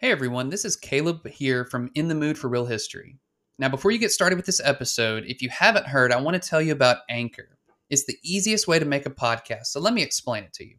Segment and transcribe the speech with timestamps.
[0.00, 3.18] Hey everyone, this is Caleb here from In the Mood for Real History.
[3.58, 6.48] Now, before you get started with this episode, if you haven't heard, I want to
[6.48, 7.58] tell you about Anchor.
[7.90, 10.76] It's the easiest way to make a podcast, so let me explain it to you.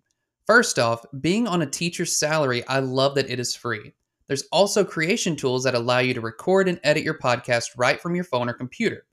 [0.47, 3.91] First off, being on a teacher's salary, I love that it is free.
[4.27, 8.15] There's also creation tools that allow you to record and edit your podcast right from
[8.15, 9.05] your phone or computer.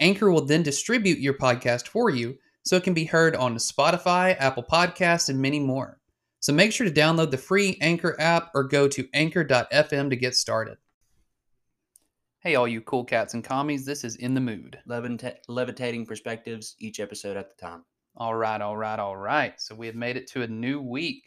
[0.00, 4.34] Anchor will then distribute your podcast for you so it can be heard on Spotify,
[4.40, 6.00] Apple Podcasts, and many more.
[6.44, 10.36] So make sure to download the free Anchor app or go to anchor.fm to get
[10.36, 10.76] started.
[12.40, 14.78] Hey, all you cool cats and commies, this is In the Mood.
[14.86, 17.82] Levita- levitating perspectives each episode at the time.
[18.18, 19.58] All right, all right, all right.
[19.58, 21.24] So we have made it to a new week,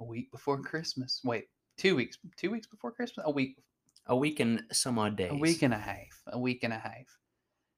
[0.00, 1.22] a week before Christmas.
[1.24, 1.44] Wait,
[1.78, 3.24] two weeks, two weeks before Christmas?
[3.26, 3.56] A week,
[4.08, 5.30] A week and some odd days.
[5.32, 7.06] a week and a half, a week and a half.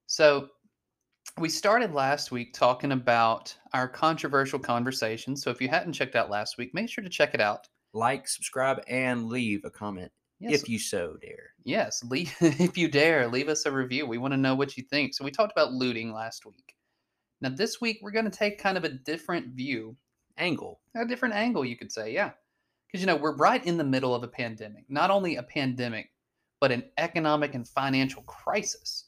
[0.06, 0.48] So
[1.41, 5.37] we started last week talking about our controversial conversation.
[5.37, 7.69] So if you hadn't checked out last week, make sure to check it out.
[7.92, 11.51] Like, subscribe, and leave a comment Yes, if you so dare.
[11.65, 14.06] yes, leave, if you dare, leave us a review.
[14.06, 15.14] We want to know what you think.
[15.14, 16.75] So we talked about looting last week.
[17.41, 19.97] Now this week we're going to take kind of a different view
[20.36, 20.80] Angle.
[20.97, 22.33] a different angle, you could say, yeah.
[22.89, 24.84] Because, you know, we're right in the middle of a pandemic.
[24.89, 26.11] Not only a pandemic,
[26.61, 29.03] but an economic and financial crisis.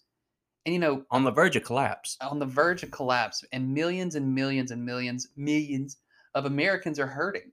[0.66, 2.18] And, you know, On the verge of collapse.
[2.20, 5.98] on the verge of collapse, and millions and millions and millions, millions
[6.34, 7.52] of Americans are hurting.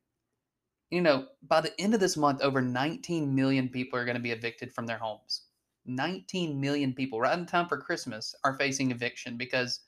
[0.89, 4.22] You know, by the end of this month, over 19 million people are going to
[4.22, 5.44] be evicted from their homes.
[5.86, 9.81] 19 million people, right in time for Christmas, are facing eviction because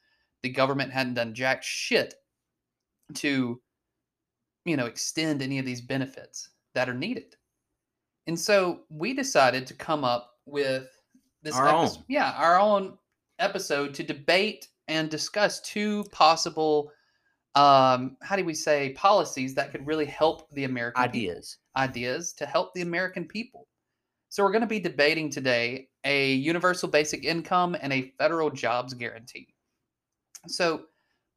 [0.43, 2.15] the government hadn't done jack shit
[3.15, 3.59] to,
[4.65, 7.35] you know, extend any of these benefits that are needed.
[8.27, 10.89] And so we decided to come up with
[11.43, 12.03] this Our epis- own.
[12.07, 12.97] yeah, our own
[13.39, 16.91] episode to debate and discuss two possible
[17.55, 21.57] um how do we say policies that could really help the American people Ideas.
[21.77, 23.67] ideas to help the American people.
[24.29, 28.93] So we're going to be debating today a universal basic income and a federal jobs
[28.93, 29.47] guarantee.
[30.47, 30.83] So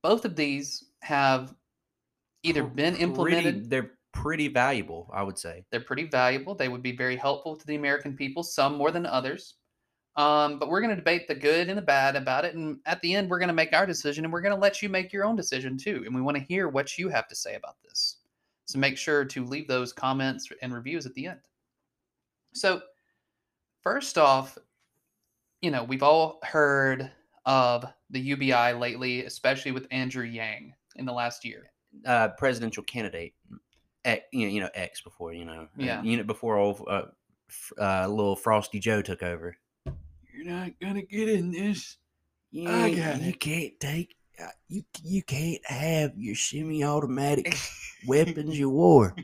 [0.03, 1.54] both of these have
[2.42, 5.64] either been pretty- implemented, they're pretty valuable, I would say.
[5.70, 9.06] they're pretty valuable, they would be very helpful to the American people, some more than
[9.06, 9.54] others.
[10.19, 12.56] Um, but we're going to debate the good and the bad about it.
[12.56, 14.83] And at the end, we're going to make our decision and we're going to let
[14.83, 16.03] you make your own decision too.
[16.05, 18.17] And we want to hear what you have to say about this.
[18.65, 21.39] So make sure to leave those comments and reviews at the end.
[22.53, 22.83] So,
[23.83, 24.59] first off,
[25.62, 27.12] you know, we've all heard
[27.47, 31.71] of the UBI lately, especially with Andrew Yang in the last year.
[32.05, 33.35] Uh, presidential candidate.
[34.05, 35.62] X, you, know, X before, you know.
[35.62, 36.03] uh, Yeah.
[36.03, 37.03] You know, before old, uh,
[37.81, 39.56] uh, little Frosty Joe took over.
[40.38, 41.97] You're not going to get in this.
[42.53, 43.41] You, I got you it.
[43.41, 47.59] can't take uh, you you can't have your semi-automatic
[48.06, 49.16] weapons of war.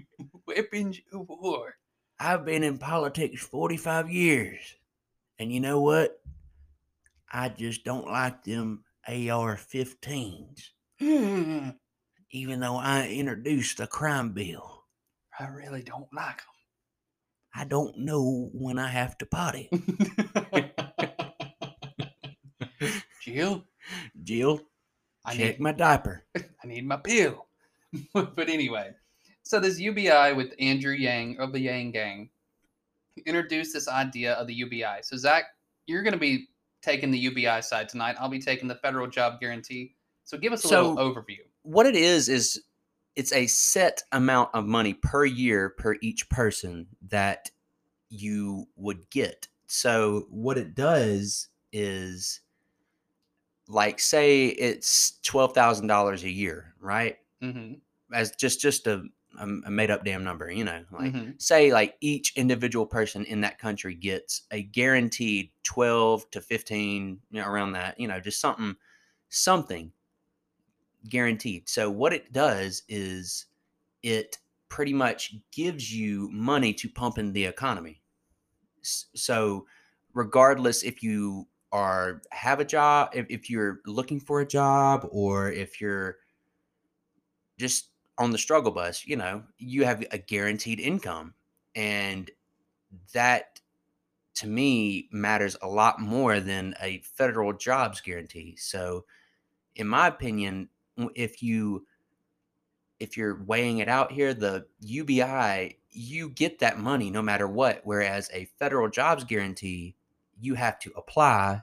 [0.45, 1.77] Weapons of war.
[2.19, 4.75] I've been in politics 45 years.
[5.39, 6.19] And you know what?
[7.33, 10.71] I just don't like them AR 15s,
[11.01, 11.75] I
[12.33, 14.83] even though I introduced a crime bill.
[15.39, 16.47] I really don't like them.
[17.55, 19.71] I don't know when I have to potty.
[23.25, 23.65] Jill,
[24.23, 24.61] Jill,
[25.25, 26.25] I check need, my diaper.
[26.37, 27.47] I need my pill.
[28.13, 28.91] but anyway,
[29.43, 32.31] so this UBI with Andrew Yang of the Yang Gang
[33.25, 35.01] introduced this idea of the UBI.
[35.03, 35.45] So Zach,
[35.87, 36.49] you're going to be
[36.83, 38.17] taking the UBI side tonight.
[38.21, 39.95] I'll be taking the federal job guarantee.
[40.25, 41.39] So give us a So- little overview.
[41.63, 42.63] What it is, is
[43.17, 47.51] it's a set amount of money per year per each person that
[48.11, 49.49] you would get.
[49.67, 52.41] So what it does is
[53.69, 57.19] like say it's $12,000 a year, right?
[57.41, 57.83] hmm
[58.13, 59.05] As just just a
[59.39, 60.85] a, a made up damn number, you know.
[60.93, 66.41] Like hmm say like each individual person in that country gets a guaranteed 12 to
[66.41, 68.77] 15 you know, around that you know just something
[69.31, 69.93] something
[71.09, 73.47] guaranteed so what it does is
[74.03, 74.39] it
[74.69, 78.03] pretty much gives you money to pump in the economy
[78.83, 79.67] so
[80.15, 85.51] regardless if you are have a job if, if you're looking for a job or
[85.51, 86.19] if you're
[87.59, 91.35] just on the struggle bus, you know, you have a guaranteed income.
[91.75, 92.31] And
[93.13, 93.61] that
[94.37, 98.55] to me matters a lot more than a federal jobs guarantee.
[98.57, 99.05] So
[99.75, 100.69] in my opinion,
[101.17, 101.87] if you
[103.01, 107.81] if you're weighing it out here, the UBI, you get that money no matter what.
[107.83, 109.97] Whereas a federal jobs guarantee,
[110.41, 111.63] you have to apply,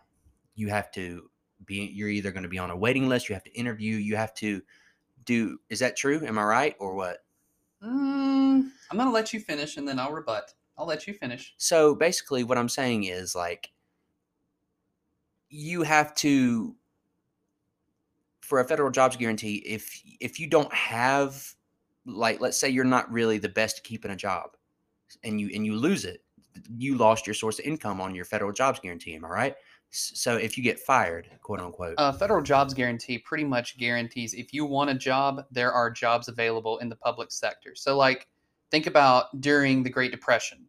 [0.56, 1.29] you have to
[1.65, 4.15] be, you're either going to be on a waiting list, you have to interview, you
[4.15, 4.62] have to
[5.25, 5.59] do.
[5.69, 6.25] Is that true?
[6.25, 7.23] Am I right or what?
[7.83, 10.53] Mm, I'm going to let you finish and then I'll rebut.
[10.77, 11.53] I'll let you finish.
[11.57, 13.71] So basically, what I'm saying is like,
[15.50, 16.75] you have to,
[18.41, 21.56] for a federal jobs guarantee, if if you don't have,
[22.06, 24.51] like, let's say you're not really the best keeping a job,
[25.24, 26.24] and you and you lose it,
[26.77, 29.15] you lost your source of income on your federal jobs guarantee.
[29.15, 29.56] Am I right?
[29.89, 34.53] So if you get fired, quote unquote, Uh, federal jobs guarantee pretty much guarantees if
[34.53, 37.75] you want a job, there are jobs available in the public sector.
[37.75, 38.27] So, like,
[38.71, 40.68] think about during the Great Depression.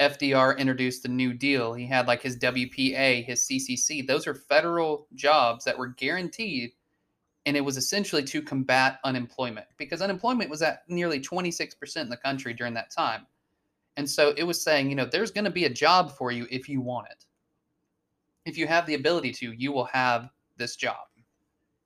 [0.00, 1.72] FDR introduced the New Deal.
[1.74, 4.06] He had like his WPA, his CCC.
[4.06, 6.72] Those are federal jobs that were guaranteed,
[7.46, 12.16] and it was essentially to combat unemployment because unemployment was at nearly 26% in the
[12.16, 13.26] country during that time.
[13.96, 16.46] And so it was saying, you know, there's going to be a job for you
[16.50, 17.24] if you want it.
[18.44, 21.06] If you have the ability to, you will have this job.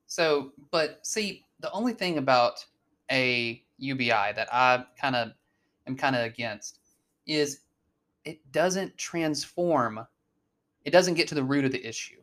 [0.06, 2.64] So, but see, the only thing about
[3.10, 5.32] a UBI that I kind of
[5.86, 6.80] am kind of against
[7.26, 7.60] is
[8.24, 10.04] it doesn't transform,
[10.84, 12.20] it doesn't get to the root of the issue.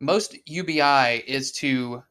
[0.00, 2.02] Most UBI is to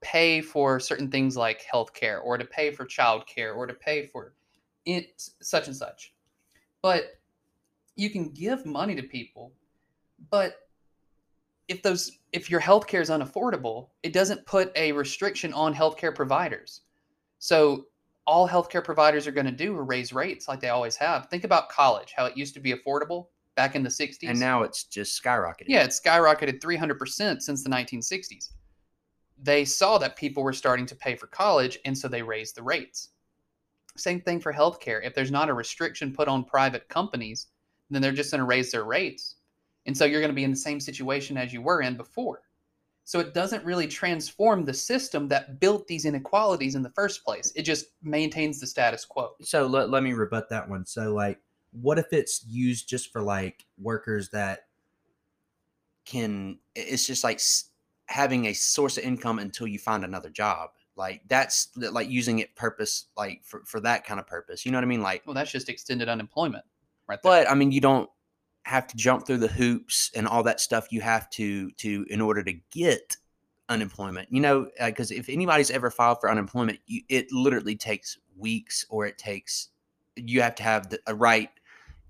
[0.00, 4.34] pay for certain things like healthcare or to pay for childcare or to pay for
[4.84, 6.12] it such and such.
[6.82, 7.18] But
[7.96, 9.52] you can give money to people,
[10.30, 10.68] but
[11.68, 16.82] if those if your healthcare is unaffordable, it doesn't put a restriction on healthcare providers.
[17.38, 17.86] So
[18.26, 21.26] all healthcare providers are going to do are raise rates like they always have.
[21.26, 24.28] Think about college, how it used to be affordable back in the 60s.
[24.28, 25.66] and now it's just skyrocketing.
[25.68, 28.50] Yeah, it's skyrocketed 300% since the 1960s.
[29.42, 32.62] They saw that people were starting to pay for college, and so they raised the
[32.62, 33.10] rates.
[33.96, 35.04] Same thing for healthcare.
[35.04, 37.48] If there's not a restriction put on private companies,
[37.90, 39.36] then they're just going to raise their rates.
[39.86, 42.42] And so you're going to be in the same situation as you were in before.
[43.04, 47.52] So it doesn't really transform the system that built these inequalities in the first place.
[47.54, 49.30] It just maintains the status quo.
[49.42, 50.84] So let, let me rebut that one.
[50.84, 51.40] So like
[51.80, 54.66] what if it's used just for like workers that
[56.04, 57.40] can it's just like
[58.06, 62.54] having a source of income until you find another job like that's like using it
[62.56, 65.34] purpose like for, for that kind of purpose you know what i mean like Well,
[65.34, 66.64] that's just extended unemployment
[67.08, 67.44] right there.
[67.44, 68.08] but i mean you don't
[68.64, 72.20] have to jump through the hoops and all that stuff you have to to in
[72.20, 73.16] order to get
[73.68, 78.18] unemployment you know uh, because if anybody's ever filed for unemployment you, it literally takes
[78.36, 79.68] weeks or it takes
[80.16, 81.50] you have to have the, a right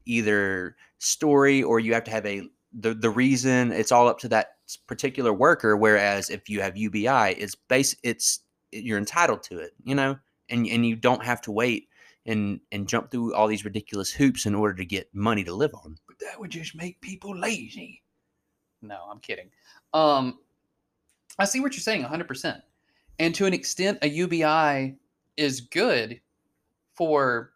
[0.05, 2.43] either story or you have to have a
[2.79, 4.57] the, the reason it's all up to that
[4.87, 8.41] particular worker whereas if you have ubi it's base it's
[8.73, 10.17] you're entitled to it you know
[10.51, 11.89] and and you don't have to wait
[12.27, 15.75] and and jump through all these ridiculous hoops in order to get money to live
[15.75, 18.03] on but that would just make people lazy.
[18.83, 19.51] No, I'm kidding.
[19.93, 20.39] Um,
[21.39, 22.63] I see what you're saying 100%.
[23.19, 24.97] And to an extent, a UBI
[25.37, 26.21] is good
[26.95, 27.53] for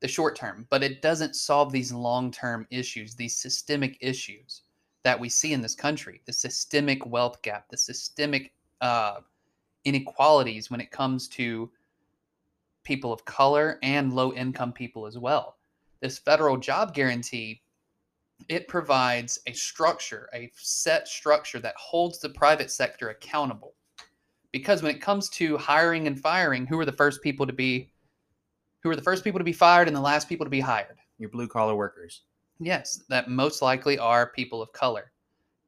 [0.00, 4.62] the short term, but it doesn't solve these long term issues, these systemic issues
[5.04, 9.20] that we see in this country the systemic wealth gap, the systemic uh,
[9.86, 11.70] inequalities when it comes to
[12.84, 15.56] people of color and low income people as well.
[16.00, 17.62] This federal job guarantee
[18.48, 23.74] it provides a structure, a set structure that holds the private sector accountable.
[24.52, 27.90] Because when it comes to hiring and firing, who are the first people to be
[28.82, 30.98] who are the first people to be fired and the last people to be hired?
[31.18, 32.22] your blue collar workers
[32.58, 35.12] Yes, that most likely are people of color.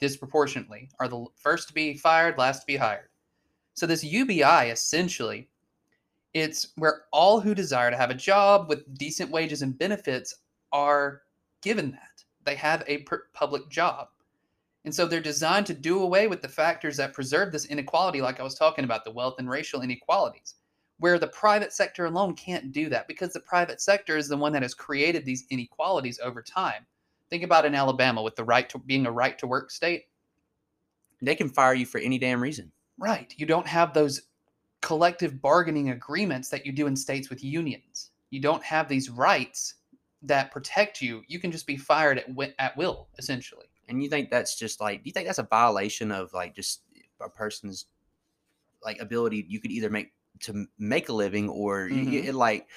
[0.01, 3.09] Disproportionately are the first to be fired, last to be hired.
[3.79, 5.49] So this UBI essentially
[6.35, 10.35] it's where all who desire to have a job with decent wages and benefits
[10.73, 11.23] are
[11.63, 12.25] given that.
[12.45, 14.09] They have a public job.
[14.85, 18.41] And so they're designed to do away with the factors that preserve this inequality, like
[18.41, 20.57] I was talking about, the wealth and racial inequalities,
[20.99, 24.53] where the private sector alone can't do that because the private sector is the one
[24.55, 26.85] that has created these inequalities over time.
[27.31, 30.07] Think about in Alabama with the right to being a right to work state.
[31.23, 33.33] they can fire you for any damn reason Right.
[33.37, 34.23] You don't have those
[34.83, 38.11] collective bargaining agreements that you do in states with unions.
[38.31, 39.75] You don't have these rights
[40.23, 41.23] that protect you.
[41.29, 43.67] You can just be fired at, wi- at will, essentially.
[43.89, 46.83] and you think that's just like do you think that's a violation of like just
[47.23, 47.87] a person's
[48.85, 52.25] like ability you could either make to make a living or y- y- Mhm.
[52.29, 52.69] it like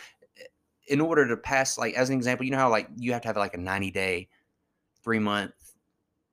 [0.87, 3.27] in order to pass like as an example you know how like you have to
[3.27, 4.29] have like a 90 day
[5.03, 5.53] three month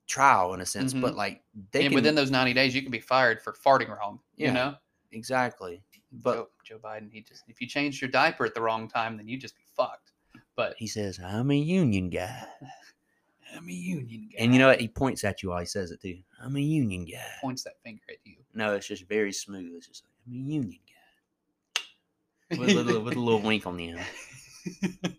[0.09, 1.19] trial in a sense but mm-hmm.
[1.19, 4.21] like they and can within those 90 days, you can be fired for farting wrong.
[4.37, 4.49] Yeah.
[4.49, 4.75] You know?
[5.13, 8.89] exactly but Joe, Joe Biden, he just, if you changed your diaper at the wrong
[8.89, 10.13] time, then you just be fucked.
[10.57, 12.45] But he says i'm a union guy
[13.57, 14.43] I'm a union guy.
[14.43, 16.61] and you know what he points at you while he says it too i'm a
[16.61, 18.37] union guy points that finger at you.
[18.55, 23.03] no it's just very smooth it's just like i'm a union guy with a little,
[23.03, 24.01] with a little wink on the end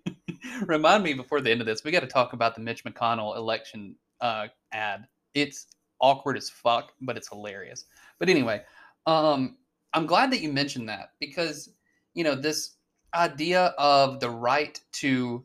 [0.65, 3.35] Remind me before the end of this, we got to talk about the Mitch McConnell
[3.37, 5.07] election uh, ad.
[5.33, 5.67] It's
[6.01, 7.85] awkward as fuck, but it's hilarious.
[8.19, 8.61] But anyway,
[9.05, 9.57] um,
[9.93, 11.69] I'm glad that you mentioned that because
[12.13, 12.75] you know this
[13.15, 15.43] idea of the right to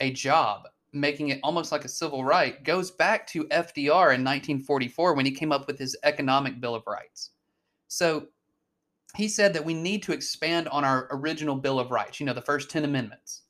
[0.00, 5.14] a job, making it almost like a civil right, goes back to FDR in 1944
[5.14, 7.30] when he came up with his Economic Bill of Rights.
[7.88, 8.28] So
[9.16, 12.32] he said that we need to expand on our original Bill of Rights, you know,
[12.32, 13.42] the first 10 amendments,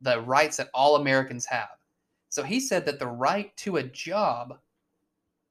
[0.00, 1.68] the rights that all Americans have.
[2.34, 4.58] So he said that the right to a job,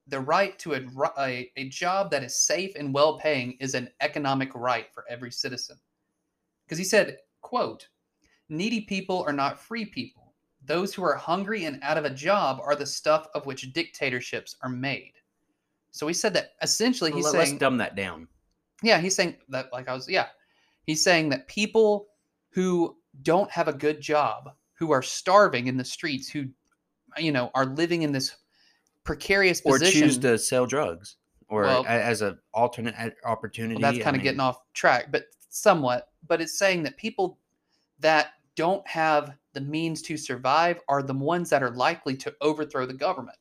[0.08, 0.82] the right to a,
[1.18, 5.32] a, a job that is safe and well paying is an economic right for every
[5.32, 5.78] citizen.
[6.66, 7.88] Because he said, quote,
[8.50, 10.34] needy people are not free people.
[10.66, 14.58] Those who are hungry and out of a job are the stuff of which dictatorships
[14.62, 15.14] are made.
[15.92, 18.28] So he said that essentially he's Well, saying let's dumb that down.
[18.82, 20.28] yeah, he's saying that like I was yeah.
[20.86, 22.08] He's saying that people
[22.50, 26.48] who don't have a good job, who are starving in the streets, who
[27.18, 28.36] you know, are living in this
[29.04, 31.18] precarious position Or choose to sell drugs,
[31.48, 33.82] or Well- as an alternate opportunity.
[33.82, 36.10] well, that's I kind of mean, getting off track, but somewhat.
[36.28, 37.38] But it's saying that people
[38.00, 42.86] that don't have the means to survive are the ones that are likely to overthrow
[42.86, 43.38] the government,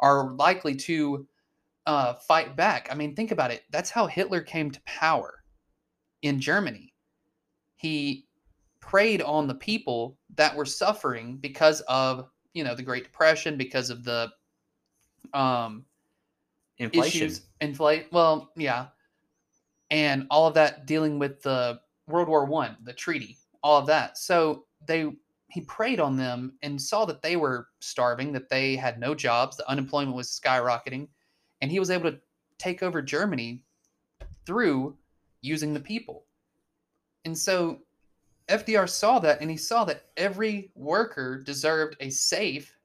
[0.00, 1.26] are likely to
[1.86, 2.88] uh, fight back.
[2.90, 3.62] I mean, think about it.
[3.70, 5.44] That's how Hitler came to power
[6.22, 6.92] in Germany.
[7.76, 8.26] He
[8.80, 13.90] preyed on the people that were suffering because of you know the Great Depression, because
[13.90, 14.32] of the
[15.34, 15.84] um,
[16.78, 17.26] inflation.
[17.26, 18.86] issues inflate well yeah.
[19.90, 24.18] And all of that dealing with the world war one the treaty all of that.
[24.18, 25.12] So they
[25.50, 29.56] he preyed on them and saw that they were starving that they had no jobs
[29.56, 31.06] the unemployment was skyrocketing
[31.60, 32.18] and he was able to
[32.58, 33.62] take over germany
[34.44, 34.96] through
[35.42, 36.24] using the people.
[37.24, 37.80] And so
[38.48, 42.76] fdr saw that and he saw that every worker deserved a safe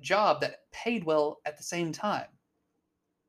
[0.00, 2.26] job that paid well at the same time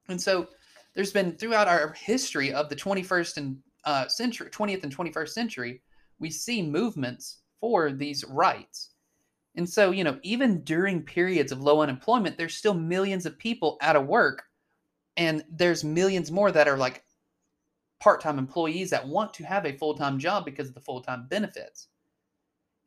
[0.09, 0.47] and so
[0.93, 5.81] there's been throughout our history of the 21st and uh, century, 20th and 21st century,
[6.19, 8.91] we see movements for these rights.
[9.55, 13.77] And so, you know, even during periods of low unemployment, there's still millions of people
[13.81, 14.43] out of work.
[15.17, 17.03] And there's millions more that are like
[18.03, 21.01] part time employees that want to have a full time job because of the full
[21.01, 21.87] time benefits.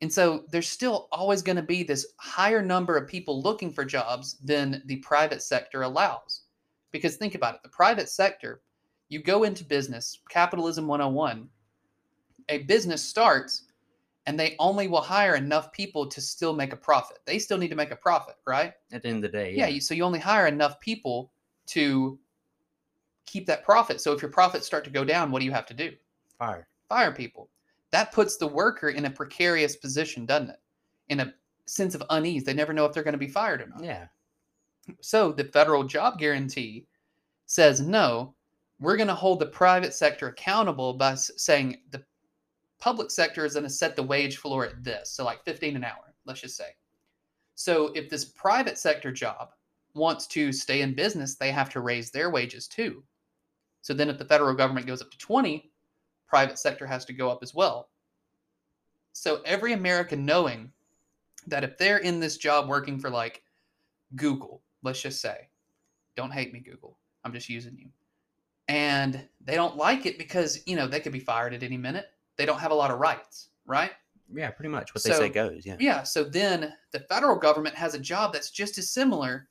[0.01, 3.83] And so there's still always going to be this higher number of people looking for
[3.83, 6.43] jobs than the private sector allows.
[6.91, 8.61] Because think about it the private sector,
[9.09, 11.49] you go into business, capitalism 101,
[12.49, 13.63] a business starts
[14.27, 17.17] and they only will hire enough people to still make a profit.
[17.25, 18.73] They still need to make a profit, right?
[18.91, 19.79] At the end of the day, Yeah, yeah.
[19.79, 21.31] so you only hire enough people
[21.67, 22.19] to
[23.27, 24.01] keep that profit.
[24.01, 25.91] So if your profits start to go down, what do you have to do?
[26.37, 26.67] fire.
[26.89, 27.49] Fire people.
[27.91, 30.59] That puts the worker in a precarious position, doesn't it?
[31.09, 31.33] In a
[31.65, 32.43] sense of unease.
[32.43, 33.83] They never know if they're going to be fired or not.
[33.83, 34.07] Yeah.
[35.01, 36.85] So the federal job guarantee
[37.45, 38.33] says no,
[38.79, 42.03] we're going to hold the private sector accountable by saying the
[42.79, 45.83] public sector is going to set the wage floor at this, so like 15 an
[45.83, 46.75] hour, let's just say.
[47.55, 49.49] So if this private sector job
[49.95, 53.03] wants to stay in business, they have to raise their wages too.
[53.87, 55.71] So then if the federal government goes up to 20,
[56.27, 57.87] private sector has to go up as well.
[59.13, 60.73] So every American knowing
[61.47, 63.43] that if they're in this job working for like
[64.17, 65.47] Google, let's just say,
[66.17, 66.97] don't hate me, Google.
[67.23, 67.87] I'm just using you.
[68.67, 72.07] And they don't like it because, you know, they could be fired at any minute.
[72.35, 73.91] They don't have a lot of rights, right?
[74.35, 75.65] Yeah, pretty much what they say goes.
[75.65, 75.77] Yeah.
[75.79, 76.03] Yeah.
[76.03, 79.47] So then the federal government has a job that's just as similar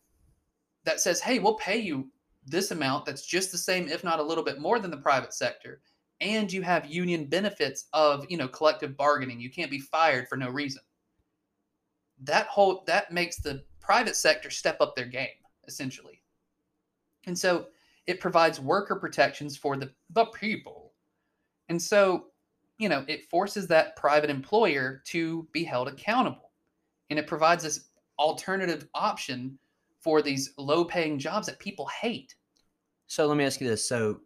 [0.85, 2.11] that says, hey, we'll pay you
[2.47, 5.35] this amount that's just the same, if not a little bit more than the private
[5.35, 5.81] sector.
[6.21, 9.41] And you have union benefits of, you know, collective bargaining.
[9.41, 10.83] You can't be fired for no reason.
[12.23, 15.29] That whole that makes the private sector step up their game,
[15.67, 16.23] essentially.
[17.27, 17.67] And so
[18.07, 20.93] it provides worker protections for the, the people.
[21.69, 22.27] And so
[22.79, 26.51] you know, it forces that private employer to be held accountable.
[27.11, 27.87] And it provides this
[28.19, 29.59] alternative option
[30.07, 32.37] for these low paying jobs that people hate.
[33.09, 33.87] So let me ask you this.
[33.87, 34.21] So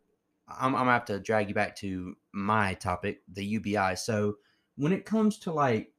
[0.46, 3.94] I'm, I'm gonna have to drag you back to my topic, the UBI.
[3.94, 4.36] So
[4.76, 5.94] when it comes to like,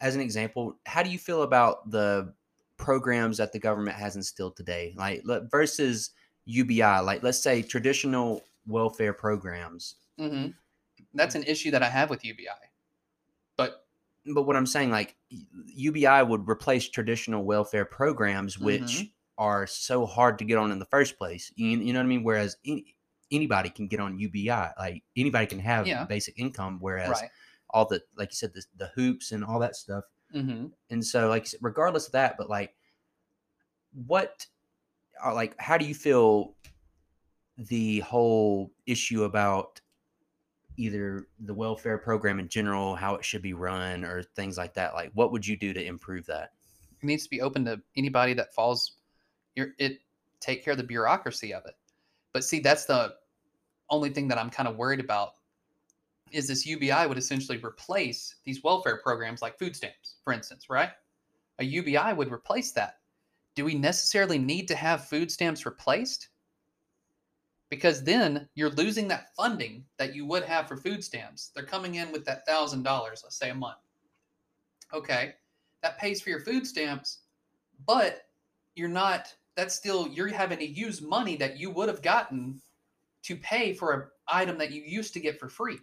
[0.00, 2.32] as an example, how do you feel about the
[2.78, 6.12] programs that the government has instilled today, like versus
[6.46, 7.00] UBI?
[7.00, 9.96] Like, let's say traditional welfare programs.
[10.18, 10.46] hmm
[11.12, 12.70] That's an issue that I have with UBI.
[13.58, 13.86] But
[14.34, 19.12] But what I'm saying, like, UBI would replace traditional welfare programs, which Mhm.
[19.38, 21.52] Are so hard to get on in the first place.
[21.56, 22.24] You, you know what I mean?
[22.24, 22.96] Whereas any,
[23.30, 26.04] anybody can get on UBI, like anybody can have Yeah.
[26.04, 26.78] basic income.
[26.80, 27.30] Whereas right.
[27.70, 30.66] all the, like you said, the, the hoops and all that stuff, Mm-hmm.
[30.90, 32.74] And so, like, regardless of that, but like,
[34.06, 34.46] what,
[35.24, 36.54] like, how do you feel
[37.56, 39.80] the whole issue about
[40.76, 44.94] either the welfare program in general, how it should be run, or things like that?
[44.94, 46.50] Like, what would you do to improve that?
[47.02, 48.96] It needs to be open to anybody that falls.
[49.56, 49.98] Your it
[50.40, 51.74] take care of the bureaucracy of it.
[52.32, 53.14] But see, that's the
[53.90, 55.34] only thing that I'm kind of worried about.
[56.32, 60.90] Is this UBI would essentially replace these welfare programs like food stamps, for instance, right?
[61.58, 62.98] A UBI would replace that.
[63.54, 66.28] Do we necessarily need to have food stamps replaced?
[67.70, 71.50] Because then you're losing that funding that you would have for food stamps.
[71.54, 73.78] They're coming in with that thousand dollars, let's say a month.
[74.92, 75.34] Okay,
[75.82, 77.20] that pays for your food stamps,
[77.86, 78.26] but
[78.74, 79.34] you're not.
[79.56, 82.60] That's still you're having to use money that you would have gotten
[83.22, 85.78] to pay for an item that you used to get for free.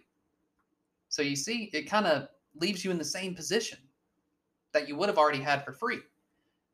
[1.08, 3.78] So you see, it kind of leaves you in the same position
[4.72, 5.98] that you would have already had for free.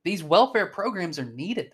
[0.05, 1.73] These welfare programs are needed.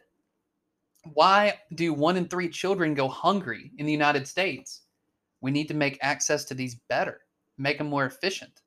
[1.15, 4.83] Why do one in three children go hungry in the United States?
[5.41, 7.21] We need to make access to these better,
[7.59, 8.63] make them more efficient.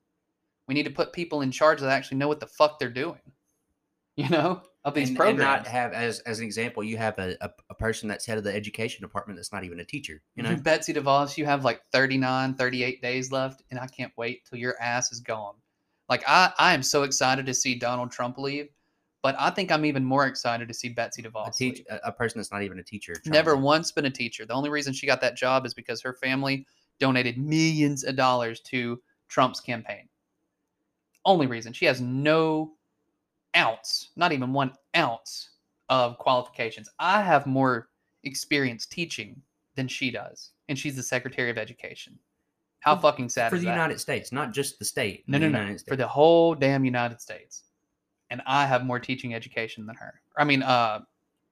[0.66, 3.20] We need to put people in charge that actually know what the fuck they're doing.
[4.16, 5.40] You know, of these and, programs.
[5.40, 8.38] and not have as as an example, you have a, a, a person that's head
[8.38, 10.22] of the education department that's not even a teacher.
[10.34, 14.46] You know, Betsy DeVos, you have like 39, 38 days left, and I can't wait
[14.46, 15.54] till your ass is gone.
[16.08, 18.68] Like I, I am so excited to see Donald Trump leave,
[19.22, 21.48] but I think I'm even more excited to see Betsy DeVos.
[21.48, 23.14] a teach a, a person that's not even a teacher.
[23.26, 24.46] Never to- once been a teacher.
[24.46, 26.66] The only reason she got that job is because her family
[26.98, 30.08] donated millions of dollars to Trump's campaign.
[31.24, 31.74] Only reason.
[31.74, 32.72] She has no
[33.56, 35.50] ounce, not even one ounce
[35.88, 36.88] of qualifications.
[36.98, 37.88] I have more
[38.24, 39.40] experience teaching
[39.74, 42.18] than she does, and she's the Secretary of Education.
[42.80, 43.72] How For- fucking sad for the that?
[43.72, 45.24] United States, not just the state.
[45.26, 45.60] No, the no, no.
[45.60, 47.64] United For the whole damn United States.
[48.30, 50.20] And I have more teaching education than her.
[50.36, 51.00] I mean, uh,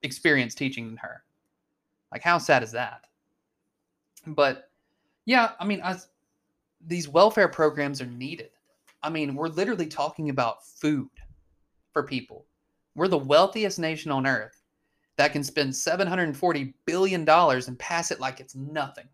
[0.03, 1.25] experience teaching than her.
[2.13, 3.05] Like, how sad is that?
[4.27, 4.71] But
[5.27, 5.97] yeah, I mean, I,
[6.87, 8.51] these welfare programs are needed.
[9.03, 11.11] I mean, we're literally talking about food
[11.99, 12.47] for people.
[12.95, 14.63] We're the wealthiest nation on earth
[15.17, 19.09] that can spend $740 billion and pass it like it's nothing.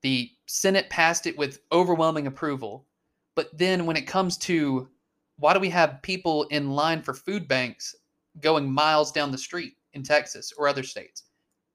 [0.00, 2.86] The Senate passed it with overwhelming approval.
[3.34, 4.88] But then when it comes to
[5.36, 7.94] why do we have people in line for food banks
[8.40, 11.24] going miles down the street in Texas or other states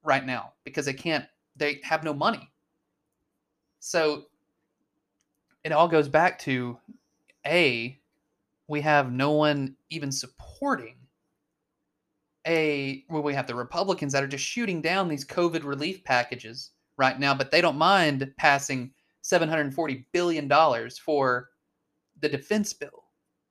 [0.02, 0.54] right now?
[0.64, 2.50] Because they can't, they have no money.
[3.82, 4.24] So
[5.64, 6.80] it all goes back to
[7.46, 7.99] A,
[8.70, 10.96] we have no one even supporting
[12.48, 16.72] a well, we have the Republicans that are just shooting down these COVID relief packages
[16.98, 21.50] right now, but they don't mind passing 740 billion dollars for
[22.22, 23.04] the defense bill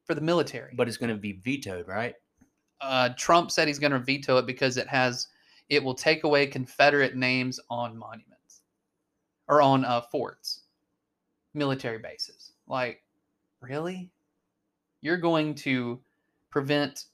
[0.05, 0.73] for the military.
[0.75, 2.15] but it's going to be vetoed, right?
[2.81, 5.29] uh, Trump said he's going to veto it because it has
[5.69, 8.63] it will take away Confederate names on monuments
[9.49, 10.63] or on uh, forts,
[11.53, 12.53] military bases.
[12.67, 13.03] Like,
[13.61, 14.11] really?
[15.01, 16.01] You're going to
[16.51, 17.05] prevent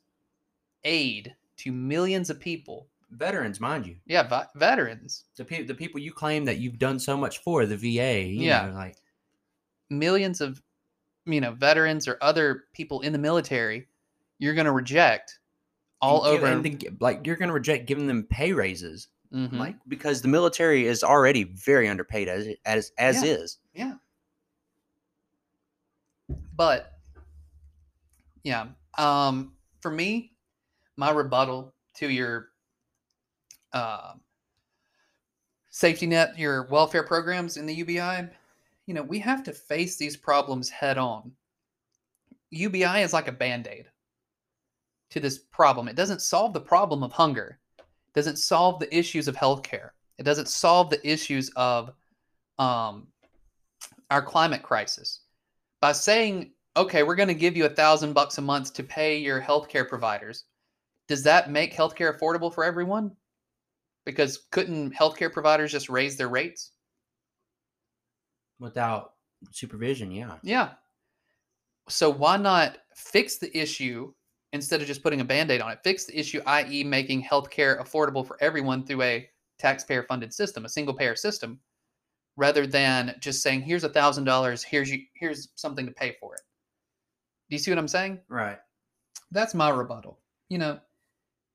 [0.84, 2.86] aid to millions of people?
[3.10, 6.98] Veterans, mind you, Yeah, vi- veterans, the pe- the people you claim that you've done
[6.98, 8.22] so much for, the VA.
[8.24, 8.66] Yeah.
[8.66, 8.96] know, like
[9.90, 10.60] millions of
[11.26, 13.86] you know veterans or other people in the military.
[14.38, 15.38] You're going to reject
[16.02, 16.46] all and over.
[16.46, 19.52] and then, like you're going to reject giving them pay raises, Mhm.
[19.58, 23.30] like because the military is already very underpaid as as as Yeah.
[23.30, 23.58] is.
[23.74, 23.94] Yeah.
[26.56, 26.93] But
[28.44, 28.66] yeah,
[28.98, 30.32] um, for me,
[30.96, 32.50] my rebuttal to your
[33.72, 34.12] uh,
[35.70, 38.28] safety net, your welfare programs in the UBI,
[38.86, 41.32] you know, we have to face these problems head on.
[42.50, 43.86] UBI is like a band aid
[45.10, 45.88] to this problem.
[45.88, 50.22] It doesn't solve the problem of hunger, it doesn't solve the issues of healthcare, it
[50.22, 51.92] doesn't solve the issues of
[52.58, 53.08] um,
[54.10, 55.22] our climate crisis
[55.80, 59.18] by saying, okay, we're going to give you a thousand bucks a month to pay
[59.18, 60.44] your healthcare providers.
[61.06, 63.12] Does that make healthcare affordable for everyone?
[64.04, 66.72] Because couldn't healthcare providers just raise their rates?
[68.58, 69.14] Without
[69.50, 70.36] supervision, yeah.
[70.42, 70.70] Yeah.
[71.88, 74.12] So why not fix the issue
[74.52, 75.80] instead of just putting a band aid on it?
[75.84, 80.68] Fix the issue, i.e., making healthcare affordable for everyone through a taxpayer funded system, a
[80.68, 81.60] single payer system,
[82.36, 86.34] rather than just saying, here's a thousand dollars, here's you here's something to pay for
[86.34, 86.40] it.
[87.54, 88.18] Do you see what I'm saying?
[88.28, 88.58] Right.
[89.30, 90.18] That's my rebuttal.
[90.48, 90.80] You know,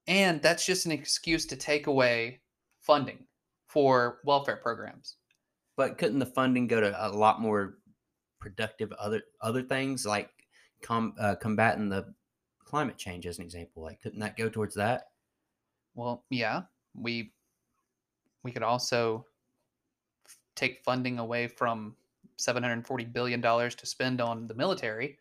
[0.08, 2.40] and that's just an excuse to take away
[2.80, 3.26] funding
[3.68, 5.18] for welfare programs.
[5.76, 7.80] But couldn't the funding go to a lot more
[8.40, 10.30] productive other other things like
[10.82, 12.14] com, uh, combating the
[12.64, 13.84] climate change as an example.
[13.84, 15.10] Like, couldn't that go towards that?
[15.96, 16.62] Well, yeah,
[16.96, 17.34] we
[18.44, 19.26] we could also
[20.56, 21.98] take funding away from
[22.38, 25.18] 740 billion dollars to spend on the military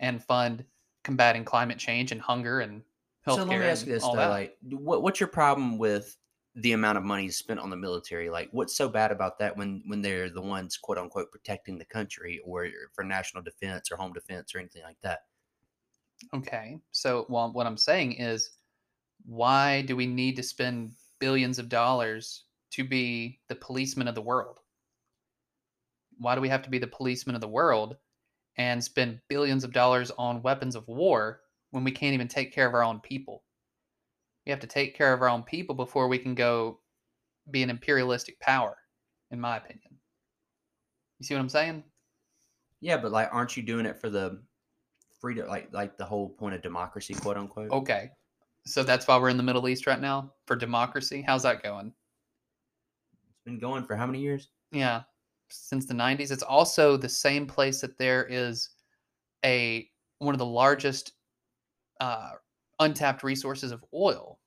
[0.00, 0.64] and fund
[1.04, 2.82] combating climate change and hunger and
[3.26, 3.36] healthcare.
[3.36, 4.30] so let me ask you this though: that.
[4.30, 6.16] like, what, what's your problem with
[6.56, 8.30] the amount of money spent on the military?
[8.30, 11.84] Like, what's so bad about that when when they're the ones quote unquote protecting the
[11.84, 15.20] country or for national defense or home defense or anything like that?
[16.34, 16.78] Okay.
[16.92, 18.50] So, well, what I'm saying is,
[19.24, 24.22] why do we need to spend billions of dollars to be the policeman of the
[24.22, 24.60] world?
[26.18, 27.96] Why do we have to be the policeman of the world
[28.58, 31.40] and spend billions of dollars on weapons of war
[31.70, 33.42] when we can't even take care of our own people?
[34.44, 36.80] We have to take care of our own people before we can go
[37.50, 38.76] be an imperialistic power,
[39.30, 39.98] in my opinion.
[41.18, 41.84] You see what I'm saying?
[42.80, 44.40] Yeah, but like, aren't you doing it for the
[45.20, 45.48] freedom?
[45.48, 47.70] Like, like the whole point of democracy, quote unquote.
[47.70, 48.10] Okay.
[48.66, 51.22] So that's why we're in the Middle East right now for democracy.
[51.26, 51.92] How's that going?
[53.30, 54.48] It's been going for how many years?
[54.72, 55.02] Yeah,
[55.50, 56.30] since the 90s.
[56.30, 58.70] It's also the same place that there is
[59.44, 61.12] a one of the largest
[62.00, 62.32] uh,
[62.80, 64.38] untapped resources of oil.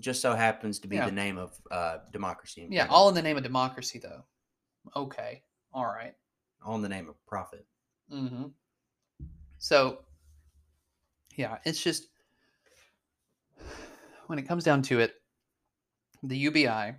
[0.00, 1.06] Just so happens to be Yeah.
[1.06, 2.66] the name of uh, democracy.
[2.70, 4.24] Yeah, all in the name of democracy, though.
[4.96, 6.14] Okay, all right.
[6.64, 7.66] all in the name of profit.
[8.12, 8.46] Mm-hmm.
[9.58, 9.98] So,
[11.36, 12.08] yeah, it's just
[14.26, 15.14] when it comes down to it,
[16.22, 16.94] the UBI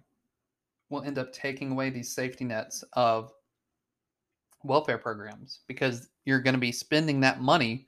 [0.93, 3.31] will end up taking away these safety nets of
[4.63, 7.87] welfare programs because you're going to be spending that money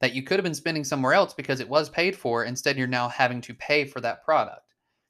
[0.00, 2.44] that you could have been spending somewhere else because it was paid for.
[2.44, 4.62] Instead, you're now having to pay for that product.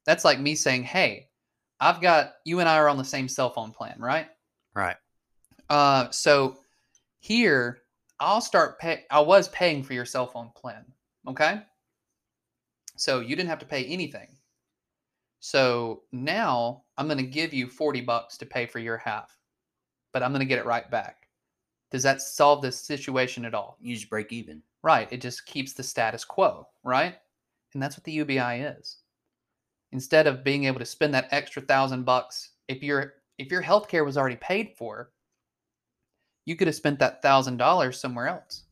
[0.05, 1.29] That's like me saying, "Hey,
[1.81, 4.29] I've got you and I are on the same cell phone plan, right?"
[4.74, 4.96] Right.
[5.68, 6.59] Uh, so
[7.20, 7.83] here
[8.18, 9.05] I'll start pay.
[9.11, 10.85] I was paying for your cell phone plan.
[11.29, 11.62] Okay.
[12.96, 14.29] So you didn't have to pay anything.
[15.40, 19.37] So now I'm going to give you 40 bucks to pay for your half,
[20.12, 21.29] but I'm going to get it right back.
[21.90, 23.76] Does that solve this situation at all?
[23.81, 24.62] You just break even.
[24.83, 25.09] Right.
[25.11, 27.16] It just keeps the status quo, right?
[27.74, 28.98] And that's what the UBI is.
[29.92, 34.05] Instead of being able to spend that extra thousand bucks, if your if your healthcare
[34.05, 35.11] was already paid for,
[36.44, 38.64] you could have spent that thousand dollars somewhere else.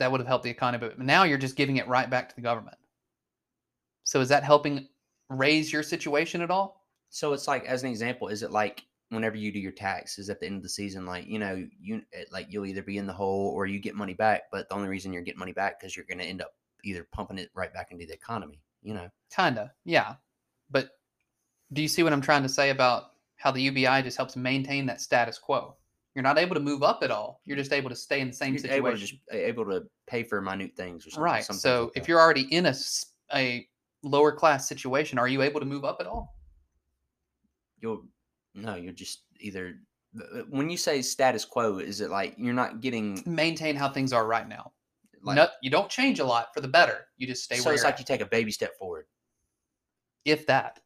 [0.00, 0.88] That would have helped the economy.
[0.88, 2.76] But now you're just giving it right back to the government.
[4.04, 4.88] So is that helping
[5.28, 6.86] raise your situation at all?
[7.10, 10.40] So it's like, as an example, is it like whenever you do your taxes at
[10.40, 13.12] the end of the season, like you know, you like you'll either be in the
[13.12, 15.96] hole or you get money back, but the only reason you're getting money back because
[15.96, 16.54] you're going to end up
[16.84, 18.60] either pumping it right back into the economy.
[18.82, 20.14] You know, Kinda, yeah.
[20.70, 20.90] But
[21.72, 24.86] do you see what I'm trying to say about how the UBI just helps maintain
[24.86, 25.76] that status quo?
[26.14, 27.40] You're not able to move up at all.
[27.44, 28.84] You're just able to stay in the same you're situation.
[28.86, 31.22] able to just able to pay for minute things or something.
[31.24, 31.44] right.
[31.44, 32.74] some things So like if you're already in a
[33.34, 33.66] a
[34.02, 36.34] lower class situation, are you able to move up at all?
[37.82, 38.04] you'll
[38.54, 39.74] no, you're just either
[40.48, 44.26] when you say status quo, is it like you're not getting Maintain how things are
[44.26, 44.72] right now.
[45.22, 47.06] like no, you don't change a lot for the better.
[47.18, 49.06] You just stay so where it's like at, you take a baby step forward.
[50.24, 50.80] if that.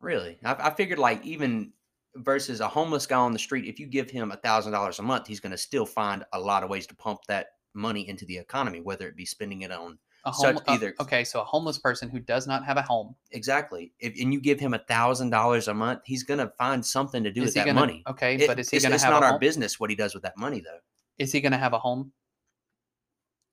[0.00, 1.72] Really, I, I figured like even
[2.16, 5.02] versus a homeless guy on the street, if you give him a thousand dollars a
[5.02, 8.24] month, he's going to still find a lot of ways to pump that money into
[8.26, 11.44] the economy, whether it be spending it on A Such home, uh, okay, so a
[11.44, 13.92] homeless person who does not have a home exactly.
[14.00, 17.22] If and you give him a thousand dollars a month, he's going to find something
[17.24, 18.02] to do is with that gonna money.
[18.06, 18.36] okay?
[18.36, 19.40] It- but is he it's, going to it's have not our home?
[19.40, 20.78] business what he does with that money, though.
[21.18, 22.12] Is he going to have a home?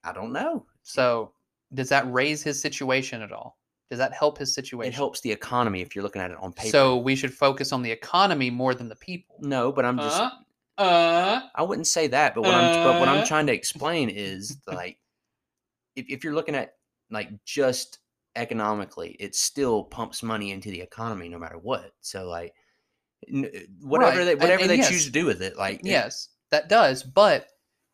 [0.04, 0.66] I don't know.
[0.84, 1.32] So
[1.74, 3.58] does that raise his situation at all?
[3.90, 4.92] Does that help his situation?
[4.92, 6.70] It helps the economy if you're looking at it on paper.
[6.70, 9.36] So we should focus on the economy more than the people.
[9.40, 10.30] no, but I'm just Uh,
[10.78, 13.26] uh, I wouldn't say that, but what I'm but what I'm Uh.
[13.26, 14.98] trying to explain is like
[15.96, 16.76] if, if you're looking at
[17.10, 18.00] like just
[18.36, 21.94] economically, it still pumps money into the economy no matter what.
[22.02, 22.54] So like
[23.28, 24.90] n- uh, whatever Right, they whatever and they yes.
[24.90, 27.48] choose to do with it, like it- yes, that does, but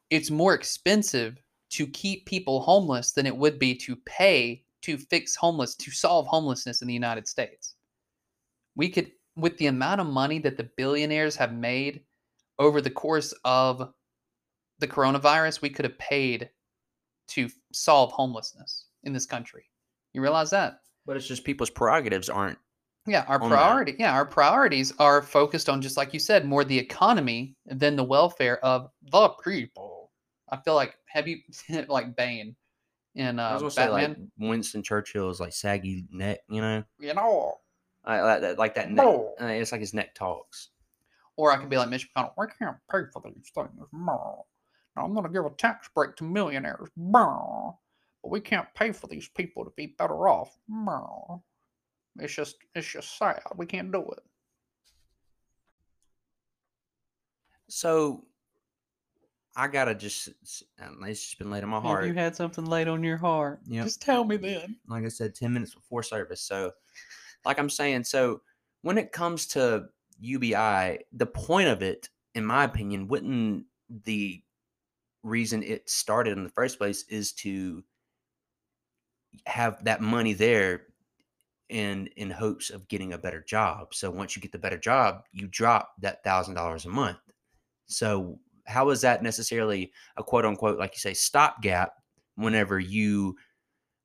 [0.09, 5.35] it's more expensive to keep people homeless than it would be to pay to fix
[5.35, 7.75] homeless to solve homelessness in the United States.
[8.75, 12.03] We could with the amount of money that the billionaires have made
[12.59, 13.93] over the course of
[14.79, 16.49] the coronavirus, we could have paid
[17.31, 19.65] to solve homelessness in this country.
[20.13, 20.79] You realize that?
[21.05, 22.59] but it's just people's prerogatives aren't
[23.07, 23.55] Yeah, our on that.
[23.55, 23.95] priority.
[23.97, 28.03] Yeah, our priorities are focused on just like you said, more the economy than the
[28.03, 30.11] welfare of the people.
[30.51, 31.39] I feel like have you
[31.87, 32.55] like Bane
[33.15, 34.15] in I uh, was gonna Batman?
[34.15, 37.55] say like Winston Churchill's like saggy neck, you know, you know,
[38.05, 39.03] I, like that like that neck.
[39.05, 39.33] No.
[39.41, 40.69] Uh, it's like his neck talks.
[41.35, 42.33] or I could be like Mitch McConnell.
[42.37, 43.69] We can't pay for these things.
[43.91, 44.45] No.
[44.95, 46.89] Now I'm going to give a tax break to millionaires.
[48.23, 50.55] But we can't pay for these people to be better off.
[52.19, 53.41] It's just it's just sad.
[53.55, 54.23] We can't do it.
[57.69, 58.25] So
[59.55, 62.05] I gotta just, s- and it's just been laid on my heart.
[62.05, 63.59] You had something laid on your heart.
[63.67, 63.83] Yep.
[63.85, 64.77] Just tell me then.
[64.87, 66.41] like I said, 10 minutes before service.
[66.41, 66.71] So,
[67.45, 68.41] like I'm saying, so
[68.81, 69.85] when it comes to
[70.19, 74.41] UBI, the point of it, in my opinion, wouldn't the
[75.23, 77.83] reason it started in the first place is to
[79.45, 80.83] have that money there
[81.69, 83.93] in in hopes of getting a better job.
[83.93, 87.17] So once you get the better job, you drop that thousand dollars a month.
[87.85, 91.93] So how is that necessarily a quote unquote, like you say, stopgap
[92.35, 93.35] whenever you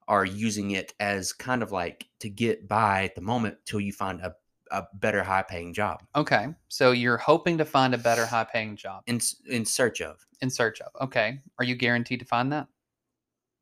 [0.08, 3.92] are using it as kind of like to get by at the moment till you
[3.92, 4.32] find a,
[4.70, 6.48] a better high paying job Okay.
[6.68, 10.50] So you're hoping to find a better high paying job in in search of in
[10.50, 10.90] search of.
[11.00, 11.40] Okay.
[11.58, 12.68] Are you guaranteed to find that?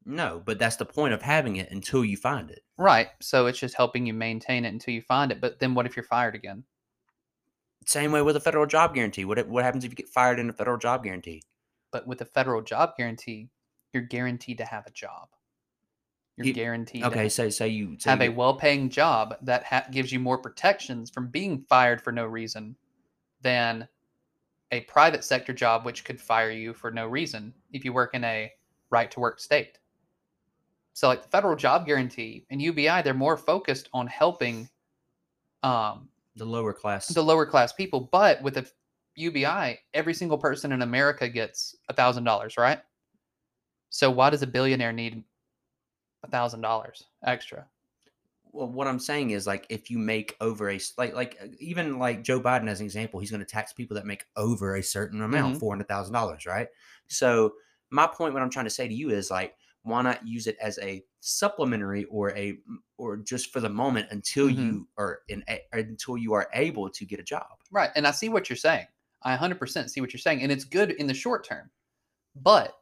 [0.06, 3.08] no but that's the point of having it until you find it Right.
[3.20, 5.40] So it's just helping you maintain it until you find it.
[5.40, 6.64] But then what if you're fired again?
[7.86, 10.48] same way with a federal job guarantee what, what happens if you get fired in
[10.50, 11.42] a federal job guarantee
[11.92, 13.50] But with a federal job guarantee,
[13.92, 15.28] you're guaranteed to have a job.
[16.36, 20.18] You're You- guaranteed okay so say you have a well-paying job that ha- gives you
[20.18, 22.74] more protections from being fired for no reason
[23.40, 23.86] than
[24.72, 28.24] a private sector job which could fire you for no reason if you work in
[28.24, 28.50] a
[28.90, 29.78] right to work state.
[30.92, 34.68] So like the federal job guarantee and ubi they're more focused on helping
[35.62, 37.06] um, the lower class.
[37.08, 38.66] the lower class people but with a
[39.14, 42.80] ubi every single person in america gets a thousand dollars right?
[43.90, 45.22] So why does a billionaire need
[46.24, 47.66] a thousand dollars extra
[48.52, 51.98] well, what I'm saying is like if you make over a like like uh, even
[51.98, 54.82] like Joe Biden as an example, he's going to tax people that make over a
[54.82, 56.68] certain amount, four hundred thousand dollars, right?
[57.08, 57.54] So
[57.90, 60.56] my point, what I'm trying to say to you is like, why not use it
[60.62, 62.56] as a supplementary or a
[62.96, 64.56] or just for the moment until Mhm.
[64.56, 67.58] you are in a, until you are able to get a job.
[67.72, 67.90] Right.
[67.96, 68.86] And I see what you're saying.
[69.22, 70.42] I 100% see what you're saying.
[70.42, 71.72] And it's good in the short term.
[72.36, 72.72] But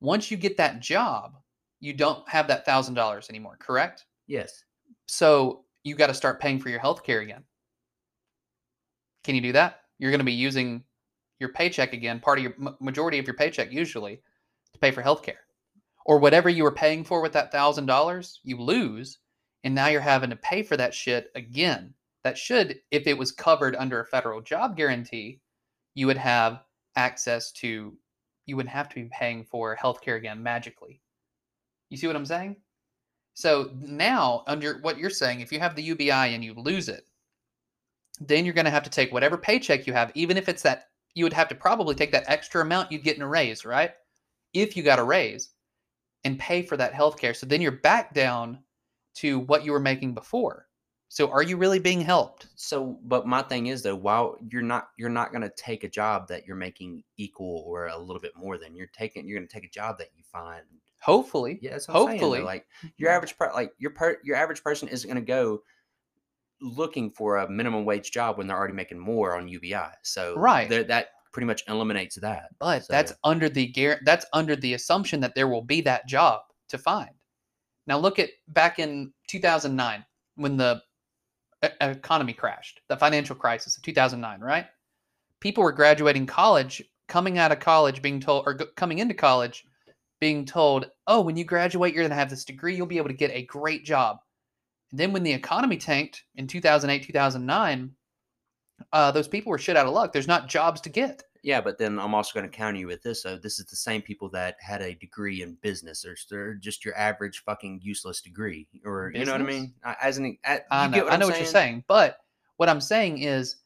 [0.00, 1.36] once you get that job,
[1.80, 4.04] you don't have that $1,000 anymore, correct?
[4.26, 4.64] Yes.
[5.08, 7.42] So you got to start paying for your health care again.
[9.24, 9.80] Can you do that?
[9.98, 10.84] You're going to be using
[11.40, 14.20] your paycheck again, part of your majority of your paycheck usually
[14.72, 15.40] to pay for health care.
[16.06, 19.18] Or whatever you were paying for with that $1,000, you lose.
[19.64, 21.94] And now you're having to pay for that shit again.
[22.24, 25.40] That should, if it was covered under a federal job guarantee,
[25.94, 26.62] you would have
[26.96, 27.96] access to,
[28.46, 31.00] you wouldn't have to be paying for health care again magically.
[31.90, 32.56] You see what I'm saying?
[33.34, 37.06] So now, under what you're saying, if you have the UBI and you lose it,
[38.20, 40.88] then you're going to have to take whatever paycheck you have, even if it's that
[41.14, 43.92] you would have to probably take that extra amount you'd get in a raise, right?
[44.52, 45.50] If you got a raise
[46.24, 47.34] and pay for that health care.
[47.34, 48.58] So then you're back down
[49.14, 50.66] to what you were making before.
[51.08, 52.46] So are you really being helped?
[52.54, 55.88] So, but my thing is though, while you're not you're not going to take a
[55.88, 59.48] job that you're making equal or a little bit more than you're taking, you're going
[59.48, 60.62] to take a job that you find
[61.02, 61.58] Hopefully.
[61.62, 62.40] Yeah, I'm saying, Hopefully.
[62.40, 63.16] like your mm-hmm.
[63.16, 65.62] average per, like your per, your average person isn't going to go
[66.60, 69.90] looking for a minimum wage job when they're already making more on UBI.
[70.02, 70.68] So Right.
[70.68, 72.50] that pretty much eliminates that.
[72.58, 73.72] But that's under the
[74.04, 77.10] that's under the assumption that there will be that job to find.
[77.86, 80.04] Now look at back in 2009
[80.36, 80.82] when the
[81.80, 84.66] economy crashed, the financial crisis of 2009, right?
[85.40, 89.64] People were graduating college, coming out of college being told or coming into college
[90.20, 93.08] being told, "Oh, when you graduate you're going to have this degree, you'll be able
[93.08, 94.18] to get a great job."
[94.90, 97.90] And then when the economy tanked in 2008, 2009,
[98.92, 100.12] uh, those people were shit out of luck.
[100.12, 101.22] There's not jobs to get.
[101.42, 103.22] Yeah, but then I'm also going to counter you with this.
[103.22, 106.84] So this is the same people that had a degree in business, or they're just
[106.84, 109.74] your average fucking useless degree, or you know what I mean?
[109.84, 112.18] I- As an, a- I know, what I know what you're saying, but
[112.58, 113.56] what I'm saying is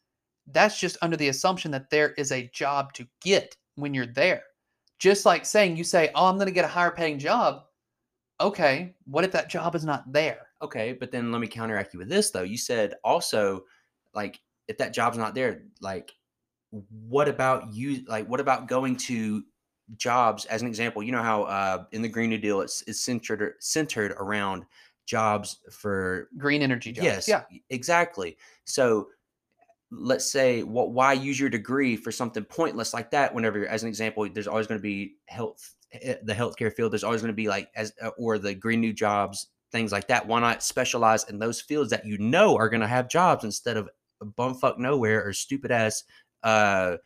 [0.48, 4.44] that's just under the assumption that there is a job to get when you're there.
[4.98, 7.64] Just like saying you say, "Oh, I'm going to get a higher paying job."
[8.40, 10.48] Okay, what if that job is not there?
[10.60, 12.42] Okay, but then let me counteract you with this though.
[12.42, 13.64] You said also,
[14.14, 16.12] like, if that job's not there, like,
[16.70, 18.04] what about you?
[18.06, 19.44] Like, what about going to
[19.96, 21.02] jobs as an example?
[21.02, 24.64] You know how uh, in the Green New Deal it's, it's centered centered around
[25.06, 27.04] jobs for Green energy jobs.
[27.04, 27.42] yes, Yeah.
[27.70, 28.36] exactly.
[28.64, 29.08] So
[29.98, 33.88] let's say what why use your degree for something pointless like that whenever as an
[33.88, 37.36] example there's always going to be health eh, the healthcare field there's always going to
[37.36, 41.24] be like as uh, or the green new jobs things like that why not specialize
[41.24, 43.88] in those fields that you know are going to have jobs instead of
[44.38, 46.04] bumfuck nowhere or stupid ass
[46.42, 46.96] uh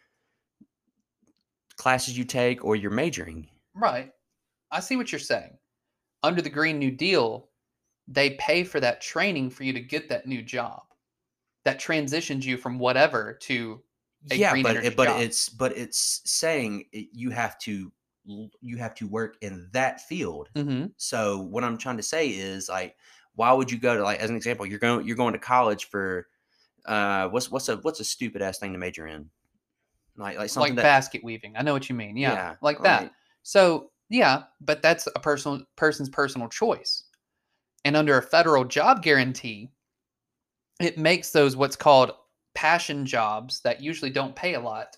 [1.78, 3.48] classes you take or you're majoring.
[3.74, 4.10] Right.
[4.70, 5.56] I see what you're saying.
[6.22, 7.48] Under the Green New Deal,
[8.06, 10.82] they pay for that training for you to get that new job
[11.68, 13.82] that transitions you from whatever to
[14.30, 15.22] a yeah, but but job.
[15.22, 17.92] it's but it's saying it, you have to
[18.60, 20.50] you have to work in that field.
[20.54, 22.96] hmm So what I'm trying to say is like,
[23.34, 25.86] why would you go to like as an example, you're going you're going to college
[25.86, 26.26] for
[26.86, 29.30] uh what's what's a what's a stupid ass thing to major in?
[30.16, 31.54] Like like something like that basket weaving.
[31.56, 32.16] I know what you mean.
[32.16, 33.12] Yeah, Yeah, like that.
[33.44, 37.04] So yeah, but that's a personal person's personal choice.
[37.84, 39.70] And under a federal job guarantee,
[40.80, 42.12] it makes those what's called
[42.54, 44.96] passion jobs that usually don't pay a lot.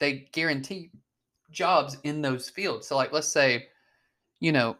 [0.00, 0.90] They guarantee
[1.50, 2.86] jobs in those fields.
[2.86, 3.68] So like let's say,
[4.40, 4.76] you know,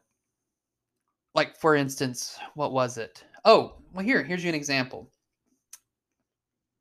[1.35, 3.25] like for instance, what was it?
[3.45, 5.11] Oh, well here, here's you an example.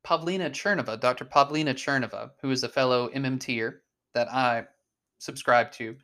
[0.06, 1.24] Pavlina Tcherneva, Dr.
[1.24, 3.80] Pavlina Tcherneva, who is a fellow MMTer
[4.14, 4.64] that I
[5.18, 5.96] subscribe to,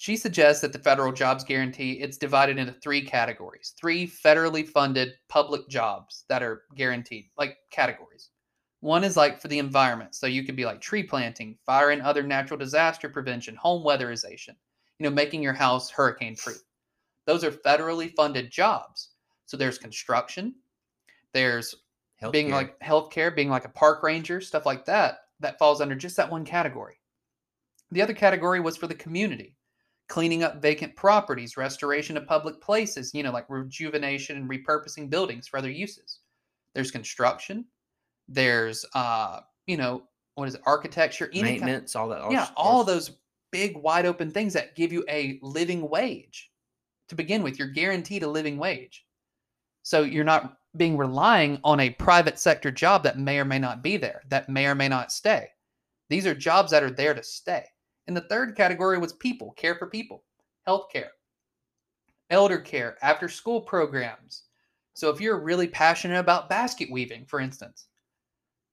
[0.00, 5.12] she suggests that the federal jobs guarantee it's divided into three categories, three federally funded
[5.28, 8.30] public jobs that are guaranteed, like categories.
[8.80, 12.00] One is like for the environment, so you could be like tree planting, fire and
[12.00, 14.56] other natural disaster prevention, home weatherization,
[14.98, 16.62] you know, making your house hurricane proof.
[17.26, 19.10] Those are federally funded jobs.
[19.44, 20.54] So there's construction,
[21.34, 21.74] there's
[22.32, 26.16] being like healthcare, being like a park ranger, stuff like that, that falls under just
[26.16, 26.98] that one category.
[27.90, 29.58] The other category was for the community,
[30.10, 35.46] cleaning up vacant properties, restoration of public places, you know, like rejuvenation and repurposing buildings
[35.48, 36.18] for other uses.
[36.74, 37.64] There's construction,
[38.28, 40.02] there's uh, you know,
[40.34, 42.20] what is it, architecture, any kind- maintenance, all that.
[42.20, 43.12] all yeah, s- all those
[43.52, 46.50] big wide open things that give you a living wage
[47.08, 47.58] to begin with.
[47.58, 49.06] You're guaranteed a living wage.
[49.82, 53.82] So you're not being relying on a private sector job that may or may not
[53.82, 55.48] be there, that may or may not stay.
[56.08, 57.64] These are jobs that are there to stay.
[58.10, 60.24] And the third category was people, care for people,
[60.66, 61.10] healthcare,
[62.28, 64.46] elder care, after school programs.
[64.94, 67.86] So if you're really passionate about basket weaving, for instance,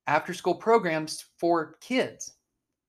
[0.08, 2.34] after school programs for kids,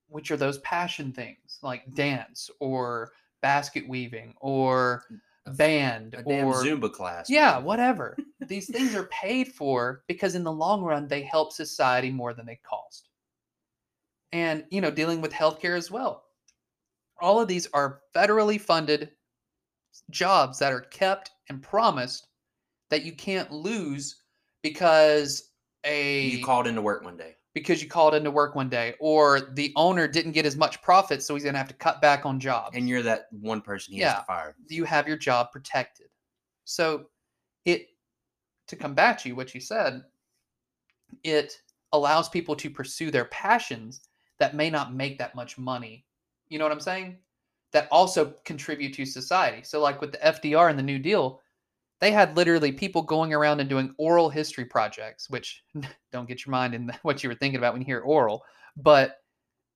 [0.07, 3.11] which are those passion things like dance or
[3.43, 5.03] basket weaving or
[5.55, 7.29] band a or Zumba class.
[7.29, 7.63] yeah, man.
[7.63, 8.17] whatever.
[8.47, 12.47] These things are paid for because in the long run they help society more than
[12.47, 13.07] they cost.
[14.31, 16.23] And you know, dealing with healthcare as well.
[17.21, 19.11] All of these are federally funded
[20.11, 22.27] jobs that are kept and promised
[22.89, 24.23] that you can't lose
[24.63, 25.51] because
[25.85, 27.35] a You called into work one day.
[27.53, 31.21] because you called into work one day or the owner didn't get as much profit
[31.23, 33.93] so he's going to have to cut back on jobs And you're that one person
[33.93, 34.19] he has Yeah.
[34.19, 34.55] to fire.
[34.67, 36.07] you have your job protected
[36.65, 37.05] so
[37.65, 37.87] it
[38.67, 40.03] to combat you what you said
[41.23, 41.53] it
[41.93, 44.01] allows people to pursue their passions
[44.39, 46.05] that may not make that much money
[46.49, 47.17] you know what i'm saying?
[47.71, 49.61] That also contribute to society.
[49.63, 51.41] So like with the fdr and the new deal
[51.99, 55.63] they had literally people going around and doing oral history projects which
[56.11, 58.43] don't get your mind in what you were thinking about when you hear oral
[58.77, 59.17] but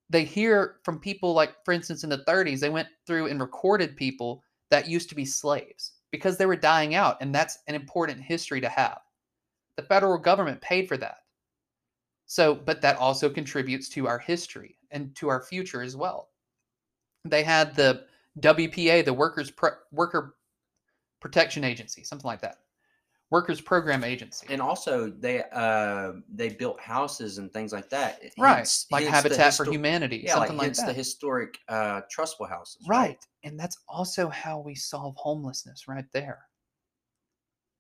[0.09, 3.95] they hear from people like for instance in the 30s they went through and recorded
[3.95, 8.19] people that used to be slaves because they were dying out and that's an important
[8.19, 8.99] history to have.
[9.77, 11.17] The federal government paid for that.
[12.25, 16.29] So but that also contributes to our history and to our future as well
[17.25, 18.05] they had the
[18.39, 20.36] WPA the workers Pro- worker
[21.19, 22.57] protection agency something like that
[23.29, 28.21] workers program agency And also they uh they built houses and things like that.
[28.38, 32.01] right Hence- like hence habitat for humanity Yeah, something like, like that the historic uh
[32.12, 32.86] trustful houses.
[32.88, 33.17] Right.
[33.43, 36.39] And that's also how we solve homelessness right there.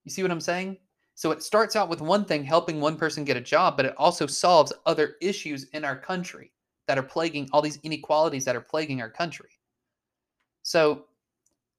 [0.05, 0.77] You see what I'm saying?
[1.15, 3.93] So it starts out with one thing, helping one person get a job, but it
[3.97, 6.51] also solves other issues in our country
[6.87, 9.49] that are plaguing all these inequalities that are plaguing our country.
[10.63, 11.05] So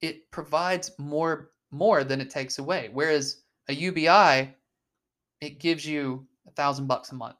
[0.01, 2.89] it provides more more than it takes away.
[2.93, 4.53] Whereas a UBI,
[5.41, 7.35] it gives you a thousand bucks a month.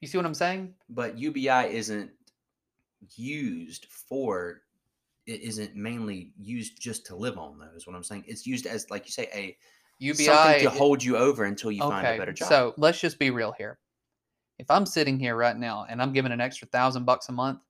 [0.00, 0.74] You see what I'm saying?
[0.88, 2.10] But UBI isn't
[3.14, 4.62] used for
[5.26, 8.24] it isn't mainly used just to live on though, is what I'm saying.
[8.26, 9.56] It's used as like you say, a
[9.98, 12.48] UBI something to hold you over until you find a better job.
[12.48, 13.78] So let's just be real here.
[14.58, 17.60] If I'm sitting here right now and I'm given an extra thousand bucks a month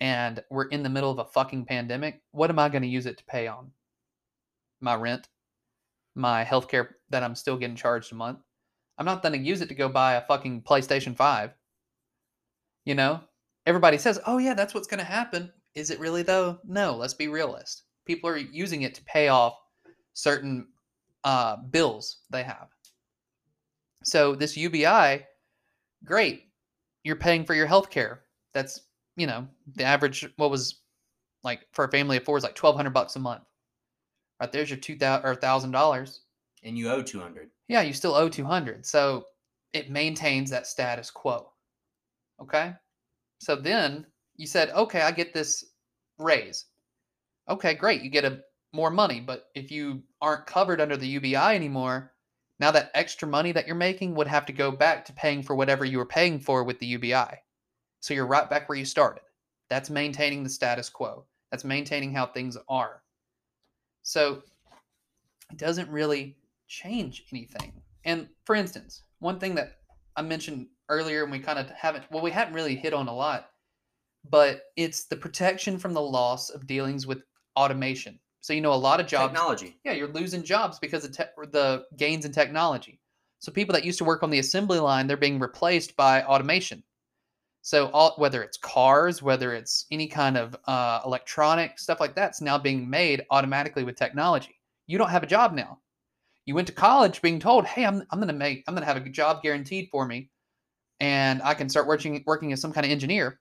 [0.00, 3.06] and we're in the middle of a fucking pandemic, what am I going to use
[3.06, 3.70] it to pay on?
[4.80, 5.28] My rent,
[6.14, 8.40] my healthcare that I'm still getting charged a month.
[8.98, 11.50] I'm not going to use it to go buy a fucking PlayStation 5.
[12.84, 13.20] You know?
[13.66, 15.50] Everybody says, oh, yeah, that's what's going to happen.
[15.74, 16.58] Is it really, though?
[16.64, 17.84] No, let's be realist.
[18.04, 19.56] People are using it to pay off
[20.12, 20.68] certain
[21.24, 22.68] uh, bills they have.
[24.04, 25.24] So this UBI,
[26.04, 26.44] great.
[27.02, 28.22] You're paying for your health care.
[28.52, 28.80] That's
[29.16, 30.28] you know the average.
[30.36, 30.80] What was
[31.42, 33.42] like for a family of four is like twelve hundred bucks a month.
[34.40, 36.20] Right there's your two thousand or thousand dollars.
[36.62, 37.50] And you owe 200.
[37.68, 38.86] Yeah, you still owe two hundred.
[38.86, 39.26] So
[39.74, 41.50] it maintains that status quo.
[42.40, 42.72] Okay.
[43.38, 45.64] So then you said, okay, I get this
[46.18, 46.66] raise.
[47.48, 48.02] Okay, great.
[48.02, 48.40] You get a
[48.72, 52.13] more money, but if you aren't covered under the UBI anymore,
[52.64, 55.54] now that extra money that you're making would have to go back to paying for
[55.54, 57.38] whatever you were paying for with the UBI.
[58.00, 59.20] So you're right back where you started.
[59.68, 61.26] That's maintaining the status quo.
[61.50, 63.02] That's maintaining how things are.
[64.02, 64.42] So
[65.50, 67.70] it doesn't really change anything.
[68.06, 69.72] And for instance, one thing that
[70.16, 73.14] I mentioned earlier and we kind of haven't well we haven't really hit on a
[73.14, 73.50] lot,
[74.30, 77.24] but it's the protection from the loss of dealings with
[77.56, 78.18] automation.
[78.44, 79.78] So you know a lot of jobs Technology.
[79.84, 83.00] yeah, you're losing jobs because of te- the gains in technology.
[83.38, 86.82] So people that used to work on the assembly line, they're being replaced by automation.
[87.62, 92.42] So all, whether it's cars, whether it's any kind of uh, electronic stuff like that's
[92.42, 94.60] now being made automatically with technology.
[94.86, 95.78] You don't have a job now.
[96.44, 99.08] You went to college being told, "Hey, I'm I'm gonna make I'm gonna have a
[99.08, 100.28] job guaranteed for me,
[101.00, 103.40] and I can start working working as some kind of engineer."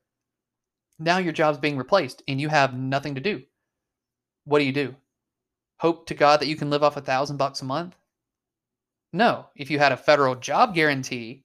[0.97, 3.43] Now your job's being replaced, and you have nothing to do.
[4.46, 4.96] What do you do?
[5.80, 7.96] Hope to God that you can live off a thousand bucks a month?
[9.12, 9.48] No.
[9.56, 11.44] If you had a federal job guarantee,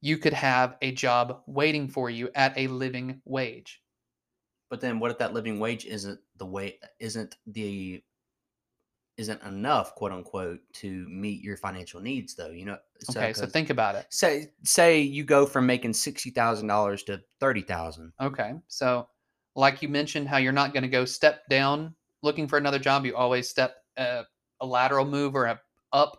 [0.00, 3.82] you could have a job waiting for you at a living wage.
[4.70, 8.02] But then what if that living wage isn't the way isn't the
[9.16, 12.78] isn't enough, quote unquote, to meet your financial needs though, you know?
[13.10, 14.06] Okay, so think about it.
[14.10, 18.12] say say you go from making sixty thousand dollars to thirty thousand.
[18.20, 18.54] Okay.
[18.68, 19.08] So,
[19.56, 23.04] like you mentioned, how you're not going to go step down looking for another job,
[23.04, 24.22] you always step a,
[24.60, 25.60] a lateral move or a
[25.92, 26.18] up.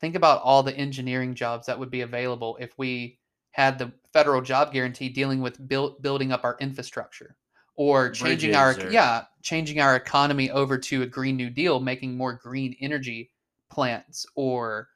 [0.00, 3.18] Think about all the engineering jobs that would be available if we
[3.52, 7.36] had the federal job guarantee dealing with build, building up our infrastructure
[7.76, 12.16] or changing our or- yeah changing our economy over to a green new deal making
[12.16, 13.30] more green energy
[13.70, 14.88] plants or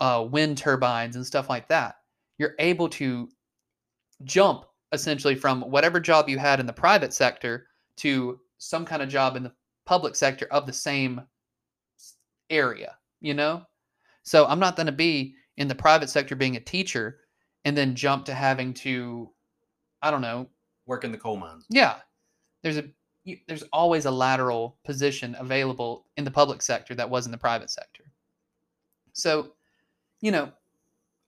[0.00, 1.96] uh, wind turbines and stuff like that
[2.38, 3.28] you're able to
[4.24, 7.66] jump essentially from whatever job you had in the private sector
[7.96, 9.52] to some kind of job in the
[9.86, 11.22] public sector of the same
[12.50, 13.62] area, you know?
[14.22, 17.20] So I'm not going to be in the private sector being a teacher
[17.64, 19.30] and then jump to having to
[20.02, 20.48] I don't know.
[20.86, 21.66] Work in the coal mines.
[21.70, 21.96] Yeah.
[22.62, 22.84] There's a
[23.46, 27.68] there's always a lateral position available in the public sector that was in the private
[27.68, 28.04] sector.
[29.12, 29.52] So,
[30.22, 30.50] you know,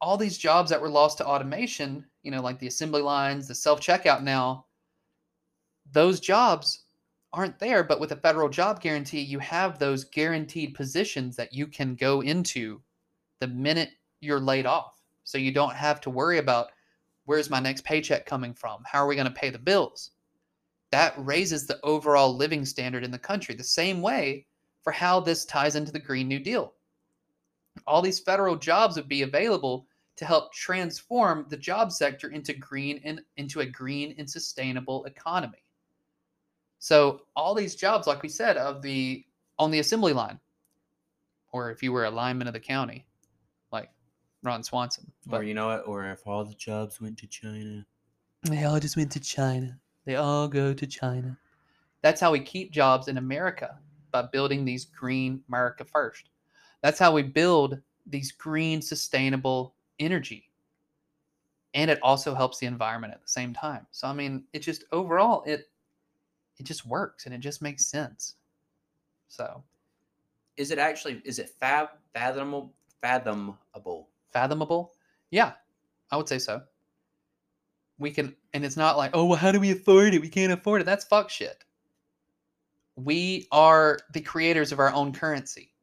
[0.01, 3.55] all these jobs that were lost to automation, you know, like the assembly lines, the
[3.55, 4.67] self checkout now,
[5.93, 6.85] those jobs
[7.33, 7.83] aren't there.
[7.83, 12.21] But with a federal job guarantee, you have those guaranteed positions that you can go
[12.23, 12.81] into
[13.41, 15.01] the minute you're laid off.
[15.25, 16.73] So you don't have to worry about
[17.25, 18.83] where's my next paycheck coming from?
[18.85, 20.11] How are we going to pay the bills?
[20.91, 24.47] That raises the overall living standard in the country, the same way
[24.83, 26.73] for how this ties into the Green New Deal.
[27.87, 33.01] All these federal jobs would be available to help transform the job sector into green
[33.05, 35.63] and into a green and sustainable economy.
[36.81, 39.25] So all these jobs, like we said, of the
[39.59, 40.41] on the assembly line,
[41.53, 43.07] or if you were a lineman of the county,
[43.71, 43.91] like
[44.43, 45.13] Ron Swanson.
[45.31, 45.87] or you know what?
[45.87, 47.87] Or if all the jobs went to China.
[48.45, 49.79] They all just went to China.
[50.07, 51.37] They all go to China.
[52.01, 53.79] That's how we keep jobs in America
[54.11, 56.31] by building these green America first.
[56.83, 60.51] That's how we build these green sustainable energy.
[61.75, 63.87] And it also helps the environment at the same time.
[63.91, 65.70] So I mean, it just overall it
[66.61, 68.35] it just works and it just makes sense.
[69.29, 69.65] So,
[70.57, 74.09] Is it actually is it fab fathomable fathomable?
[74.33, 74.93] fathomable?
[75.31, 75.53] Yeah,
[76.11, 76.63] I would say so.
[77.99, 80.23] We can, and it's not like, oh, well, how do we afford it?
[80.23, 80.85] We can't afford it.
[80.85, 81.65] That's fuck shit.
[82.97, 85.75] We are the creators of our own currency.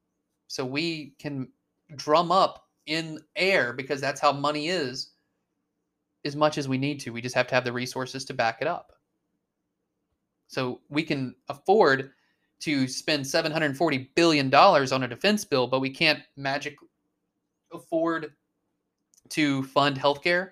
[0.47, 1.49] So we can
[1.95, 5.11] drum up in air because that's how money is
[6.25, 7.11] as much as we need to.
[7.11, 8.93] We just have to have the resources to back it up.
[10.47, 12.11] So we can afford
[12.61, 16.75] to spend $740 billion on a defense bill, but we can't magic
[17.71, 18.33] afford
[19.29, 20.51] to fund healthcare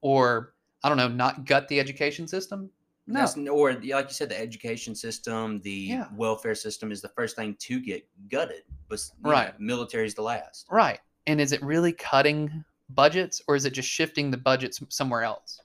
[0.00, 2.70] or I don't know, not gut the education system.
[3.08, 3.20] No.
[3.20, 6.08] That's, or like you said, the education system, the Yeah.
[6.14, 8.62] welfare system is the first thing to get gutted.
[8.88, 9.60] But you know, Right.
[9.60, 10.66] military's the last.
[10.70, 11.00] Right.
[11.26, 15.60] And is it really cutting budgets or is it just shifting the budgets somewhere else?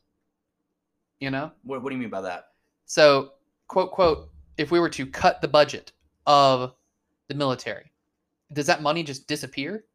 [1.19, 1.51] You know?
[1.63, 2.49] What, what do you mean by that?
[2.85, 3.33] So,
[3.71, 5.93] quote, quote, if we were to cut the budget
[6.27, 6.73] of
[7.29, 7.89] the military,
[8.51, 9.85] does that money just disappear?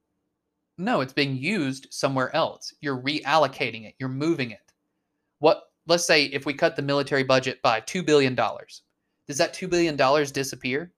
[0.78, 2.72] No, it's being used somewhere else.
[2.80, 4.72] You're reallocating it, you're moving it.
[5.40, 9.68] What let's say if we cut the military budget by $2 billion, does that $2
[9.68, 9.94] billion
[10.32, 10.94] disappear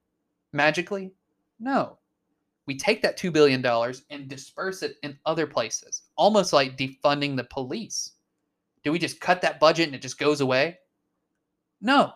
[0.53, 1.11] magically?
[1.59, 1.99] No.
[2.67, 3.65] We take that $2 billion
[4.11, 8.13] and disperse it in other places, almost like defunding the police.
[8.85, 10.79] Do we just cut that budget and it just goes away?
[11.81, 12.13] No.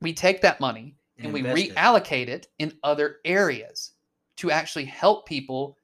[0.00, 1.74] We take that money and, we invest it.
[1.74, 3.92] reallocate it in other areas
[4.36, 5.78] to actually help people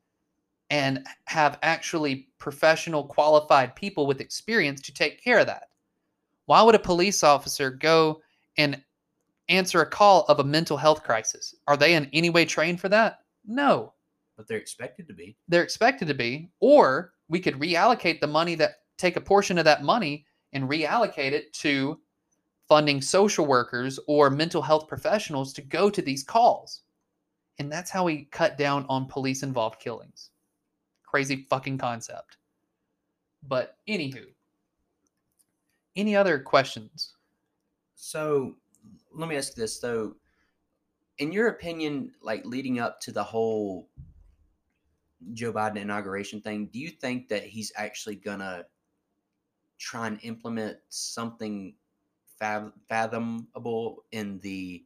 [0.70, 5.68] and have actually professional qualified people with experience to take care of that.
[6.46, 8.20] Why would a police officer go
[8.56, 8.82] and
[9.48, 11.54] answer a call of a mental health crisis?
[11.66, 13.20] Are they in any way trained for that?
[13.46, 13.94] No.
[14.36, 15.36] But they're expected to be.
[15.48, 16.50] they're expected to be.
[16.60, 21.32] Or we could reallocate the money that take a portion of that money and reallocate
[21.32, 21.98] it to
[22.70, 26.82] funding social workers or mental health professionals to go to these calls.
[27.58, 30.30] And that's how we cut down on police involved killings.
[31.04, 32.38] Crazy fucking concept.
[33.46, 34.24] But anywho
[35.96, 37.14] any other questions?
[37.94, 38.56] So
[39.12, 40.14] let me ask this though.
[41.18, 43.88] In your opinion, like leading up to the whole
[45.34, 48.64] Joe Biden inauguration thing, do you think that he's actually gonna
[49.78, 51.74] try and implement something
[52.40, 54.84] fathomable in the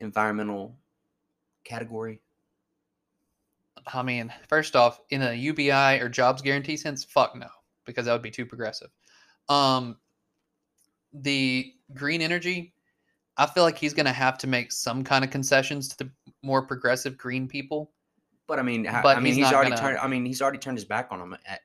[0.00, 0.76] environmental
[1.64, 2.20] category?
[3.92, 7.48] I mean, first off, in a UBI or jobs guarantee sense, fuck no,
[7.84, 8.90] because that would be too progressive.
[9.48, 9.98] Um,
[11.12, 12.72] the green energy,
[13.36, 16.10] I feel like he's going to have to make some kind of concessions to the
[16.42, 17.90] more progressive green people.
[18.46, 19.98] But I mean, But I mean, he's he's, already gonna- turned.
[19.98, 21.60] I mean, he's already turned his back on them at,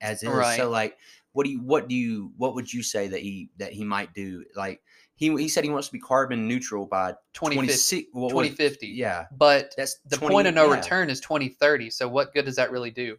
[0.00, 0.28] as is.
[0.28, 0.56] Right.
[0.56, 0.96] So, like,
[1.32, 4.12] what do you, what do you, what would you say that he that he might
[4.14, 4.44] do?
[4.56, 4.82] Like,
[5.14, 7.54] he he said he wants to be carbon neutral by 2050.
[7.54, 8.86] 26 what was- 2050.
[8.88, 10.76] Yeah, But that's the 20 point of no yeah.
[10.76, 11.90] return is 2030.
[11.90, 13.16] So what good does that really do?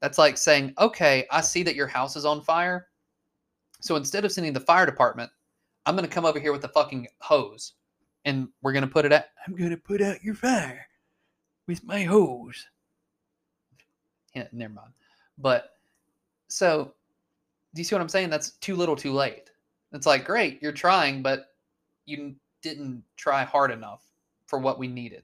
[0.00, 2.86] That's like saying, okay, I see that your house is on fire.
[3.80, 5.30] So instead of sending the fire department,
[5.84, 7.74] I'm going to come over here with a fucking hose
[8.24, 9.24] and we're going to put it out.
[9.46, 10.86] I'm going to put out your fire
[11.66, 12.66] with my hose.
[14.34, 14.92] Yeah, never mind.
[15.38, 15.70] But
[16.48, 16.94] so
[17.74, 18.30] do you see what I'm saying?
[18.30, 19.50] That's too little too late.
[19.92, 21.46] It's like, great, you're trying, but
[22.06, 24.04] you didn't try hard enough
[24.46, 25.22] for what we needed.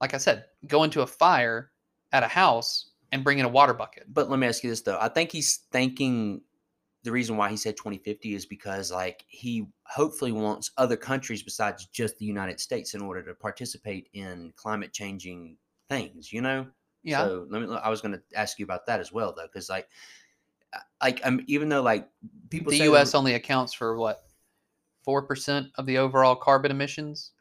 [0.00, 1.70] Like I said, go into a fire
[2.12, 4.04] at a house and bring in a water bucket.
[4.12, 4.98] But let me ask you this though.
[5.00, 6.40] I think he's thinking
[7.04, 11.86] the reason why he said 2050 is because like he hopefully wants other countries besides
[11.86, 15.56] just the United States in order to participate in climate changing
[15.88, 16.66] things, you know?
[17.02, 17.24] Yeah.
[17.24, 19.68] So let me I was going to ask you about that as well though cuz
[19.68, 19.88] like
[21.02, 22.08] like um, even though like
[22.50, 24.22] people the US only accounts for what?
[25.06, 27.32] 4% of the overall carbon emissions.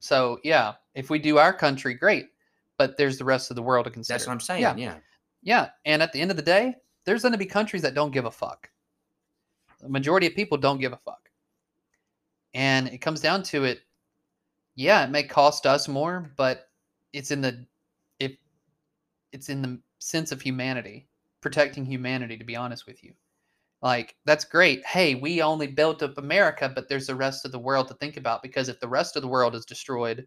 [0.00, 2.28] So, yeah, if we do our country, great.
[2.78, 4.14] But there's the rest of the world to consider.
[4.14, 4.62] that's what I'm saying.
[4.62, 4.74] Yeah.
[4.76, 4.94] Yeah.
[5.42, 8.10] Yeah, and at the end of the day, there's going to be countries that don't
[8.10, 8.68] give a fuck.
[9.80, 11.30] The majority of people don't give a fuck.
[12.54, 13.80] And it comes down to it.
[14.74, 16.68] Yeah, it may cost us more, but
[17.12, 17.66] it's in the
[18.20, 18.36] if
[19.32, 21.07] it's in the sense of humanity,
[21.40, 23.12] protecting humanity to be honest with you.
[23.82, 24.84] Like that's great.
[24.84, 28.16] Hey, we only built up America, but there's the rest of the world to think
[28.16, 30.26] about because if the rest of the world is destroyed,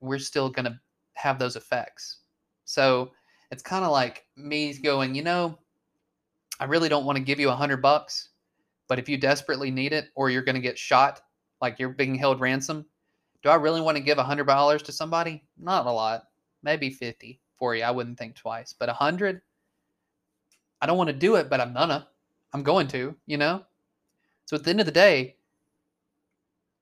[0.00, 0.78] we're still going to
[1.14, 2.18] have those effects.
[2.64, 3.12] So,
[3.50, 5.56] it's kind of like me going, you know,
[6.58, 8.30] I really don't want to give you a hundred bucks,
[8.88, 11.20] but if you desperately need it or you're going to get shot,
[11.60, 12.84] like you're being held ransom,
[13.42, 15.44] do I really want to give a hundred dollars to somebody?
[15.58, 16.24] Not a lot,
[16.62, 17.84] maybe 50 for you.
[17.84, 19.42] I wouldn't think twice, but a hundred,
[20.80, 22.06] I don't want to do it, but I'm gonna,
[22.52, 23.62] I'm going to, you know?
[24.46, 25.36] So at the end of the day,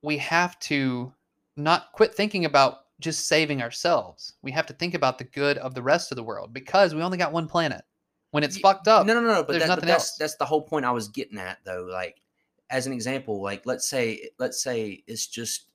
[0.02, 1.12] we have to
[1.56, 4.34] not quit thinking about just saving ourselves.
[4.42, 7.02] We have to think about the good of the rest of the world because we
[7.02, 7.82] only got one planet.
[8.30, 9.44] When it's Ye- fucked up, No, no, no.
[9.44, 10.16] But, there's that, but nothing that's else.
[10.18, 11.86] that's the whole point I was getting at, though.
[11.90, 12.20] Like,
[12.68, 15.73] as an example, like let's say let's say it's just you-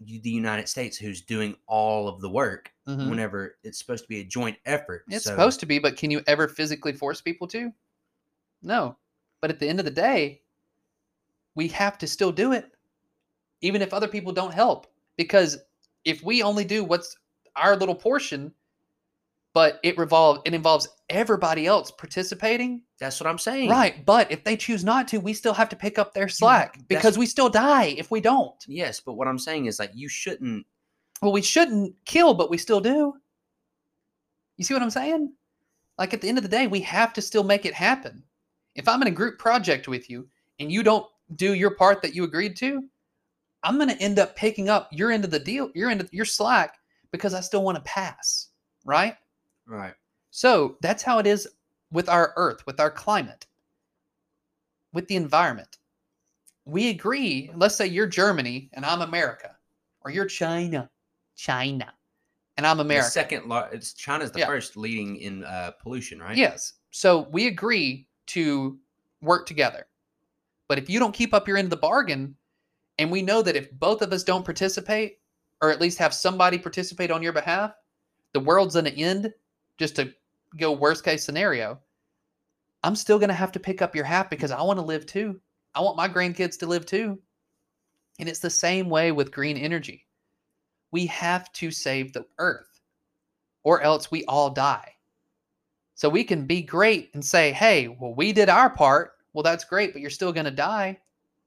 [0.00, 3.10] the United States who's doing all of the work Mhm.
[3.10, 5.04] whenever it's supposed to be a joint effort.
[5.08, 7.72] It's So- supposed to be, but can you ever physically force people to?
[8.62, 8.96] No.
[9.40, 10.42] But at the end of the day,
[11.54, 12.72] we have to still do it,
[13.60, 14.86] even if other people don't help.
[15.16, 15.58] Because
[16.04, 17.16] if we only do what's
[17.56, 18.54] our little portion,
[19.58, 23.68] but it revolve it involves everybody else participating, That's what I'm saying.
[23.68, 24.06] right?
[24.06, 26.86] But if they choose not to, we still have to pick up their slack that's-
[26.86, 28.54] because we still die if we don't.
[28.68, 30.64] Yes, but what I'm saying is like you shouldn't.
[31.20, 33.14] Well, we shouldn't kill, but we still do.
[34.58, 35.32] You see what I'm saying?
[35.98, 38.22] Like at the end of the day, we have to still make it happen.
[38.76, 40.28] If I'm in a group project with you
[40.60, 42.84] and you don't do your part that you agreed to,
[43.64, 46.12] I'm going to end up picking up your end of the deal, your end of
[46.12, 46.76] your slack
[47.10, 48.50] because I still want to pass,
[48.84, 49.16] right?
[49.68, 49.94] Right.
[50.30, 51.46] So that's how it is
[51.92, 53.46] with our earth, with our climate.
[54.94, 55.76] with the environment.
[56.64, 59.54] We agree, let's say you're Germany and I'm America,
[60.00, 60.88] or you're China,
[61.36, 61.92] China,
[62.56, 63.10] and I'm The America.
[63.10, 64.46] second, lar- it's China's the Yeah.
[64.46, 66.34] first leading in uh, pollution, right?
[66.36, 66.72] Yes.
[66.90, 68.78] So we agree to
[69.20, 69.86] work together.
[70.68, 72.34] But if you don't keep up your end of the bargain,
[72.98, 75.18] and we know that if both of us don't participate,
[75.60, 77.72] or at least have somebody participate on your behalf,
[78.32, 79.32] the world's going to end,
[79.78, 80.12] just to
[80.56, 81.78] go worst case scenario,
[82.82, 85.06] I'm still going to have to pick up your half because I want to live
[85.06, 85.40] too.
[85.74, 87.18] I want my grandkids to live too.
[88.18, 90.04] And it's the same way with green energy.
[90.90, 92.80] We have to save the earth,
[93.62, 94.94] or else we all die.
[95.94, 99.12] So we can be great and say, hey, well, we did our part.
[99.32, 100.98] Well, that's great, but you're still going to die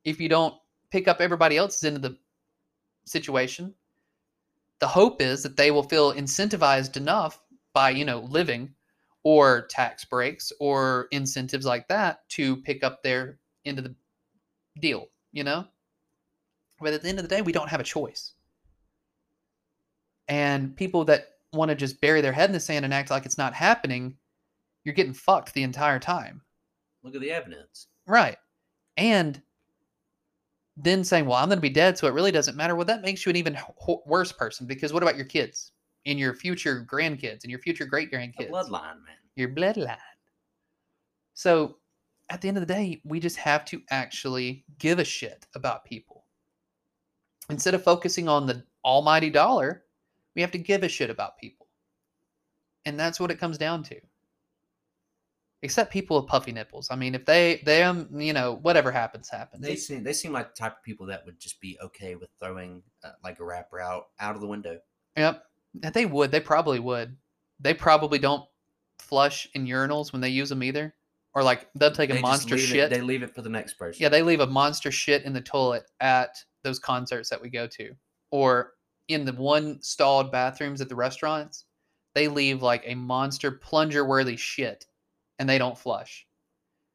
[0.04, 0.54] if you don't
[0.92, 2.18] pick up everybody else's end of the
[3.06, 3.74] situation.
[4.80, 7.41] The hope is that they will feel incentivized enough
[7.74, 8.74] by, you know, living
[9.24, 13.96] or tax breaks or incentives like that to pick up their end of the
[14.80, 15.66] deal, you know?
[16.80, 18.34] But at the end of the day, we don't have a choice.
[20.28, 23.26] And people that want to just bury their head in the sand and act like
[23.26, 24.18] it's not happening,
[24.84, 26.42] you're getting fucked the entire time.
[27.04, 27.88] Look at the evidence.
[28.08, 28.38] Right.
[28.98, 29.42] And
[30.78, 32.76] then saying, well, I'm going to be dead, so it really doesn't matter.
[32.76, 35.72] Well, that makes you an even ho- worse person because what about your kids
[36.06, 38.50] and your future grandkids and your future great grandkids?
[38.50, 39.16] bloodline, man.
[39.36, 39.98] Your bloodline.
[41.34, 41.78] So
[42.30, 45.86] at the end of the day, we just have to actually give a shit about
[45.86, 46.26] people.
[47.50, 49.84] Instead of focusing on the almighty dollar,
[50.36, 51.68] we have to give a shit about people.
[52.86, 54.00] And that's what it comes down to.
[55.64, 56.88] Except people with puffy nipples.
[56.90, 59.62] I mean, if they, them, you know, whatever happens, happens.
[59.62, 62.30] They seem they seem like the type of people that would just be okay with
[62.40, 64.80] throwing uh, like a rapper out out of the window.
[65.18, 65.44] Yep.
[65.74, 66.32] They would.
[66.32, 67.16] They probably would.
[67.60, 68.44] They probably don't
[69.00, 70.94] flush in urinals when they use them either.
[71.34, 72.90] Or like they'll take a They monster leave it- shit.
[72.90, 74.02] they leave it for the next person.
[74.02, 77.68] Yeah, they leave a monster shit in the toilet at those concerts that we go
[77.68, 77.96] to,
[78.32, 78.74] or
[79.08, 81.64] in the one stalled bathrooms at the restaurants.
[82.16, 84.86] They leave like a monster plunger worthy shit,
[85.40, 86.28] and they don't flush,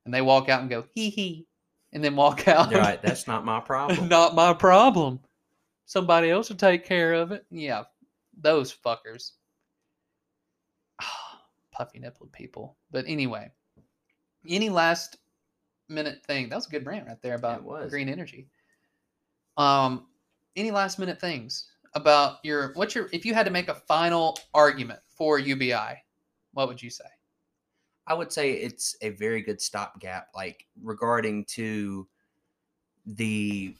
[0.04, 1.46] and they walk out and go hee hee,
[1.94, 2.70] and then walk out.
[2.70, 4.06] Like, that's not my problem.
[4.10, 5.20] not my problem.
[5.86, 7.46] Somebody else will take care of it.
[7.50, 7.84] Yeah,
[8.36, 9.32] those fuckers.
[11.72, 12.76] Puffy nippled people.
[12.90, 13.50] But anyway,
[14.48, 15.16] any last
[15.88, 16.48] minute thing?
[16.48, 18.48] That was a good rant right there about green energy.
[19.56, 20.06] Um,
[20.56, 24.38] any last minute things about your what's your if you had to make a final
[24.54, 26.02] argument for UBI,
[26.52, 27.04] what would you say?
[28.06, 32.06] I would say it's a very good stopgap, like regarding to
[33.04, 33.74] the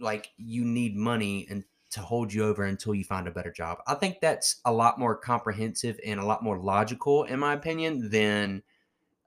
[0.00, 1.62] like you need money and
[1.92, 3.78] to hold you over until you find a better job.
[3.86, 8.10] I think that's a lot more comprehensive and a lot more logical, in my opinion,
[8.10, 8.62] than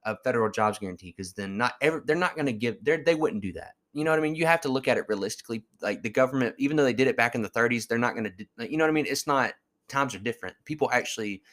[0.04, 1.14] a federal jobs guarantee.
[1.16, 3.74] Because then not ever they're not going to give they they wouldn't do that.
[3.94, 4.36] You know what I mean?
[4.36, 5.64] You have to look at it realistically.
[5.82, 8.26] Like the government, even though they did it back in the 30s, they're not going
[8.58, 8.70] to.
[8.70, 9.06] You know what I mean?
[9.08, 9.54] It's not.
[9.88, 10.56] Times are different.
[10.66, 11.44] People actually,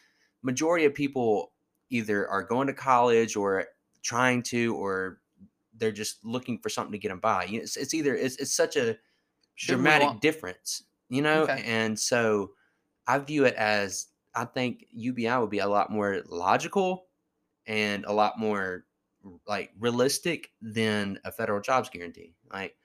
[0.42, 1.52] majority of people
[1.90, 3.66] either are going to college or
[4.02, 5.20] trying to, or
[5.76, 7.44] they're just looking for something to get them by.
[7.44, 8.96] You know, It's, it's either it's, it's such a
[9.56, 11.44] dramatic want- difference, you know.
[11.44, 11.62] Okay.
[11.64, 12.54] And so
[13.06, 17.08] I view it as I think UBI would be a lot more logical
[17.66, 18.86] and a lot more
[19.46, 22.36] like realistic than a federal jobs guarantee.
[22.52, 22.76] Like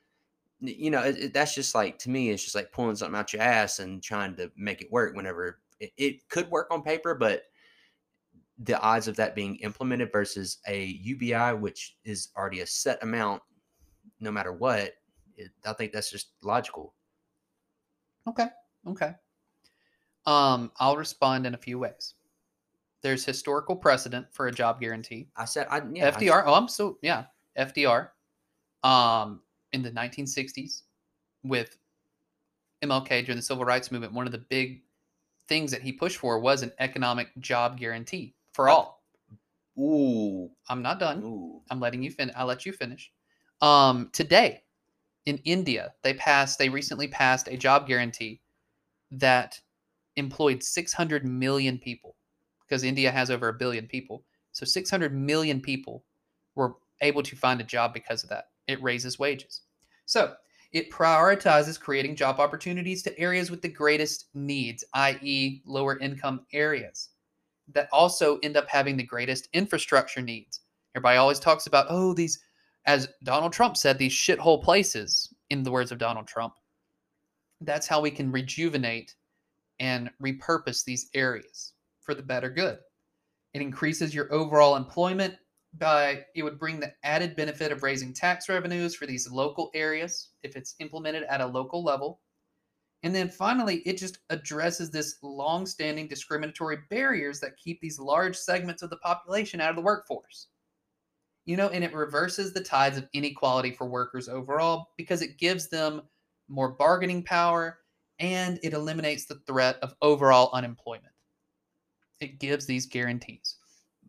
[0.59, 3.34] you know, it, it- that's just like to me, it's just like pulling something out
[3.34, 5.15] your ass and trying to make it work.
[5.15, 7.45] Whenever it, it could work on paper, but
[8.57, 13.43] the odds of that being implemented versus a UBI, which is already a set amount,
[14.21, 14.95] no matter what,
[15.38, 16.95] it, I think that's just logical.
[18.28, 18.47] Okay.
[18.88, 19.13] Okay.
[20.25, 22.15] Um, I'll respond in a few ways.
[23.01, 25.30] There's historical precedent for a job guarantee.
[25.36, 26.43] I said, I yeah, I FDR.
[26.45, 27.25] Oh, I'm so yeah,
[27.57, 28.09] FDR.
[28.84, 29.41] Um,
[29.73, 30.84] in the 1960s,
[31.43, 31.78] with
[32.84, 34.84] MLK during the Civil Rights Movement, one of the big
[35.47, 39.03] things that he pushed for was an economic job guarantee for all.
[39.80, 41.23] Ooh, I'm not done.
[41.23, 41.61] ooh.
[41.69, 42.36] I'm letting you finish.
[42.36, 43.11] I'll let you finish.
[43.61, 44.63] Um, today,
[45.28, 46.57] in India, they passed.
[46.57, 48.39] They recently passed a job guarantee
[49.11, 49.59] that
[50.15, 52.15] employed 600 million people,
[52.65, 54.23] because India has over a billion people.
[54.53, 56.05] So 600 million people
[56.55, 58.45] were able to find a job because of that.
[58.67, 59.63] It raises wages.
[60.05, 60.34] So
[60.71, 67.09] it prioritizes creating job opportunities to areas with the greatest needs, i.e., lower income areas
[67.73, 70.61] that also end up having the greatest infrastructure needs.
[70.95, 72.39] Everybody always talks about, oh, these,
[72.88, 76.54] as Donald Trump said, these shithole places, in the words of Donald Trump.
[77.62, 79.16] That's how we can rejuvenate
[79.80, 82.80] and repurpose these areas for the better good.
[83.54, 85.36] It increases your overall employment
[85.78, 90.30] by it would bring the added benefit of raising tax revenues for these local areas
[90.44, 92.22] if it's implemented at a local level.
[93.04, 98.82] And then finally, it just addresses this long-standing discriminatory barriers that keep these large segments
[98.82, 100.48] of the population out of the workforce.
[101.48, 105.70] You know, and it reverses the tides of inequality for workers overall because it gives
[105.70, 106.04] them
[106.50, 107.80] more bargaining power
[108.20, 111.14] and it eliminates the threat of overall unemployment.
[112.20, 113.58] It gives these guarantees.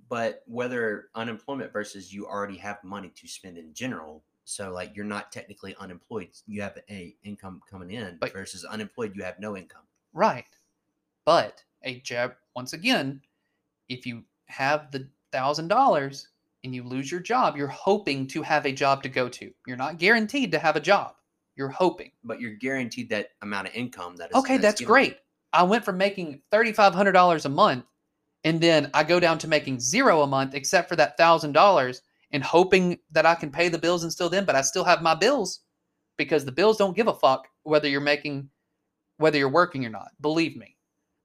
[0.09, 5.05] but whether unemployment versus you already have money to spend in general so like you're
[5.05, 9.57] not technically unemployed you have a income coming in But- versus unemployed you have no
[9.57, 10.49] income Right.
[11.27, 13.23] But a job, once again,
[13.89, 16.29] if you have the thousand dollars
[16.65, 19.51] and you lose your job, you're hoping to have a job to go to.
[19.67, 21.15] You're not guaranteed to have a job.
[21.57, 22.13] You're hoping.
[22.25, 24.93] but you're guaranteed that amount of income that is Okay, that's given.
[24.93, 25.17] great.
[25.53, 27.85] I went from making $3,500 a month
[28.45, 32.03] and then I go down to making zero a month except for that thousand dollars
[32.31, 35.03] and hoping that I can pay the bills and still then, but I still have
[35.03, 35.61] my bills
[36.19, 38.51] because the bills don't give a fuck whether you're making,
[39.17, 40.11] whether you're working or not.
[40.21, 40.77] Believe me,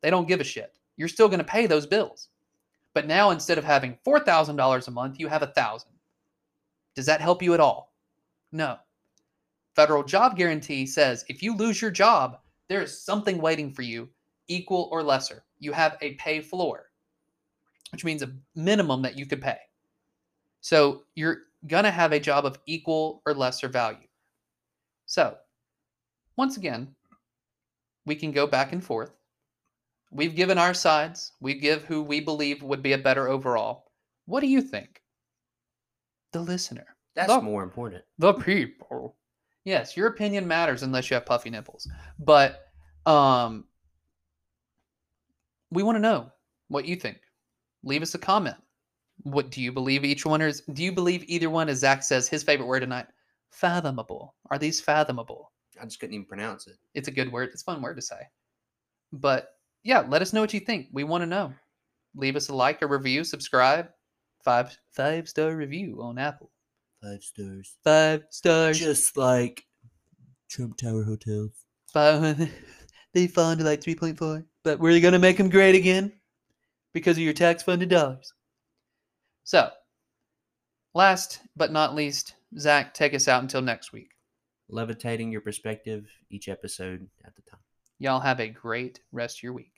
[0.02, 0.74] they don't give a shit.
[0.98, 2.30] You're still going to pay those bills.
[2.94, 5.92] But now instead of having $4,000 a month, you have a thousand.
[6.96, 7.94] Does that help you at all?
[8.52, 8.78] No.
[9.76, 12.40] Federal job guarantee says if you lose your job,
[12.70, 14.10] there is something waiting for you,
[14.48, 15.44] equal or lesser.
[15.60, 16.92] You have a pay floor,
[17.92, 19.58] which means a minimum that you could pay.
[20.62, 24.08] So you're going to have a job of equal or lesser value.
[25.06, 25.36] So,
[26.38, 26.96] once again,
[28.06, 29.12] we can go back and forth.
[30.14, 33.92] We've given our sides, we give who we believe would be a better overall.
[34.26, 35.02] What do you think?
[36.32, 39.18] The listener, that's The- more important the people.
[39.66, 41.88] Yes, your opinion matters unless you have puffy nipples.
[42.20, 42.62] But
[43.06, 43.66] um
[45.72, 46.32] we want to know
[46.68, 47.18] what you think.
[47.84, 48.58] Leave us a comment.
[49.24, 52.28] What do you believe each one is do you believe either one as Zach says
[52.28, 53.08] his favorite word tonight?
[53.52, 54.36] Fathomable.
[54.52, 55.52] Are these fathomable?
[55.82, 57.50] i just couldn't even pronounce it It's a good word.
[57.52, 58.22] It's a fun word to say.
[59.12, 59.50] But
[59.84, 60.88] yeah, let us know what you think.
[60.92, 61.54] We want to know.
[62.16, 63.90] Leave us a like, a review, subscribe.
[64.44, 66.52] Five five star review on Apple.
[67.02, 68.80] five stars Five stars.
[68.80, 69.66] Just like
[70.50, 71.52] Trump Tower hotels.
[71.94, 72.52] Five,
[73.14, 74.44] they fall into like 3.4.
[74.64, 76.12] But we're going to make them great again
[76.94, 78.34] because of your tax funded dollars.
[79.46, 79.70] So,
[80.94, 84.12] last but not least, Zach, take us out until next week.
[84.70, 87.60] levitating your perspective each episode at the time
[88.00, 89.73] Y'all have a great rest of your week.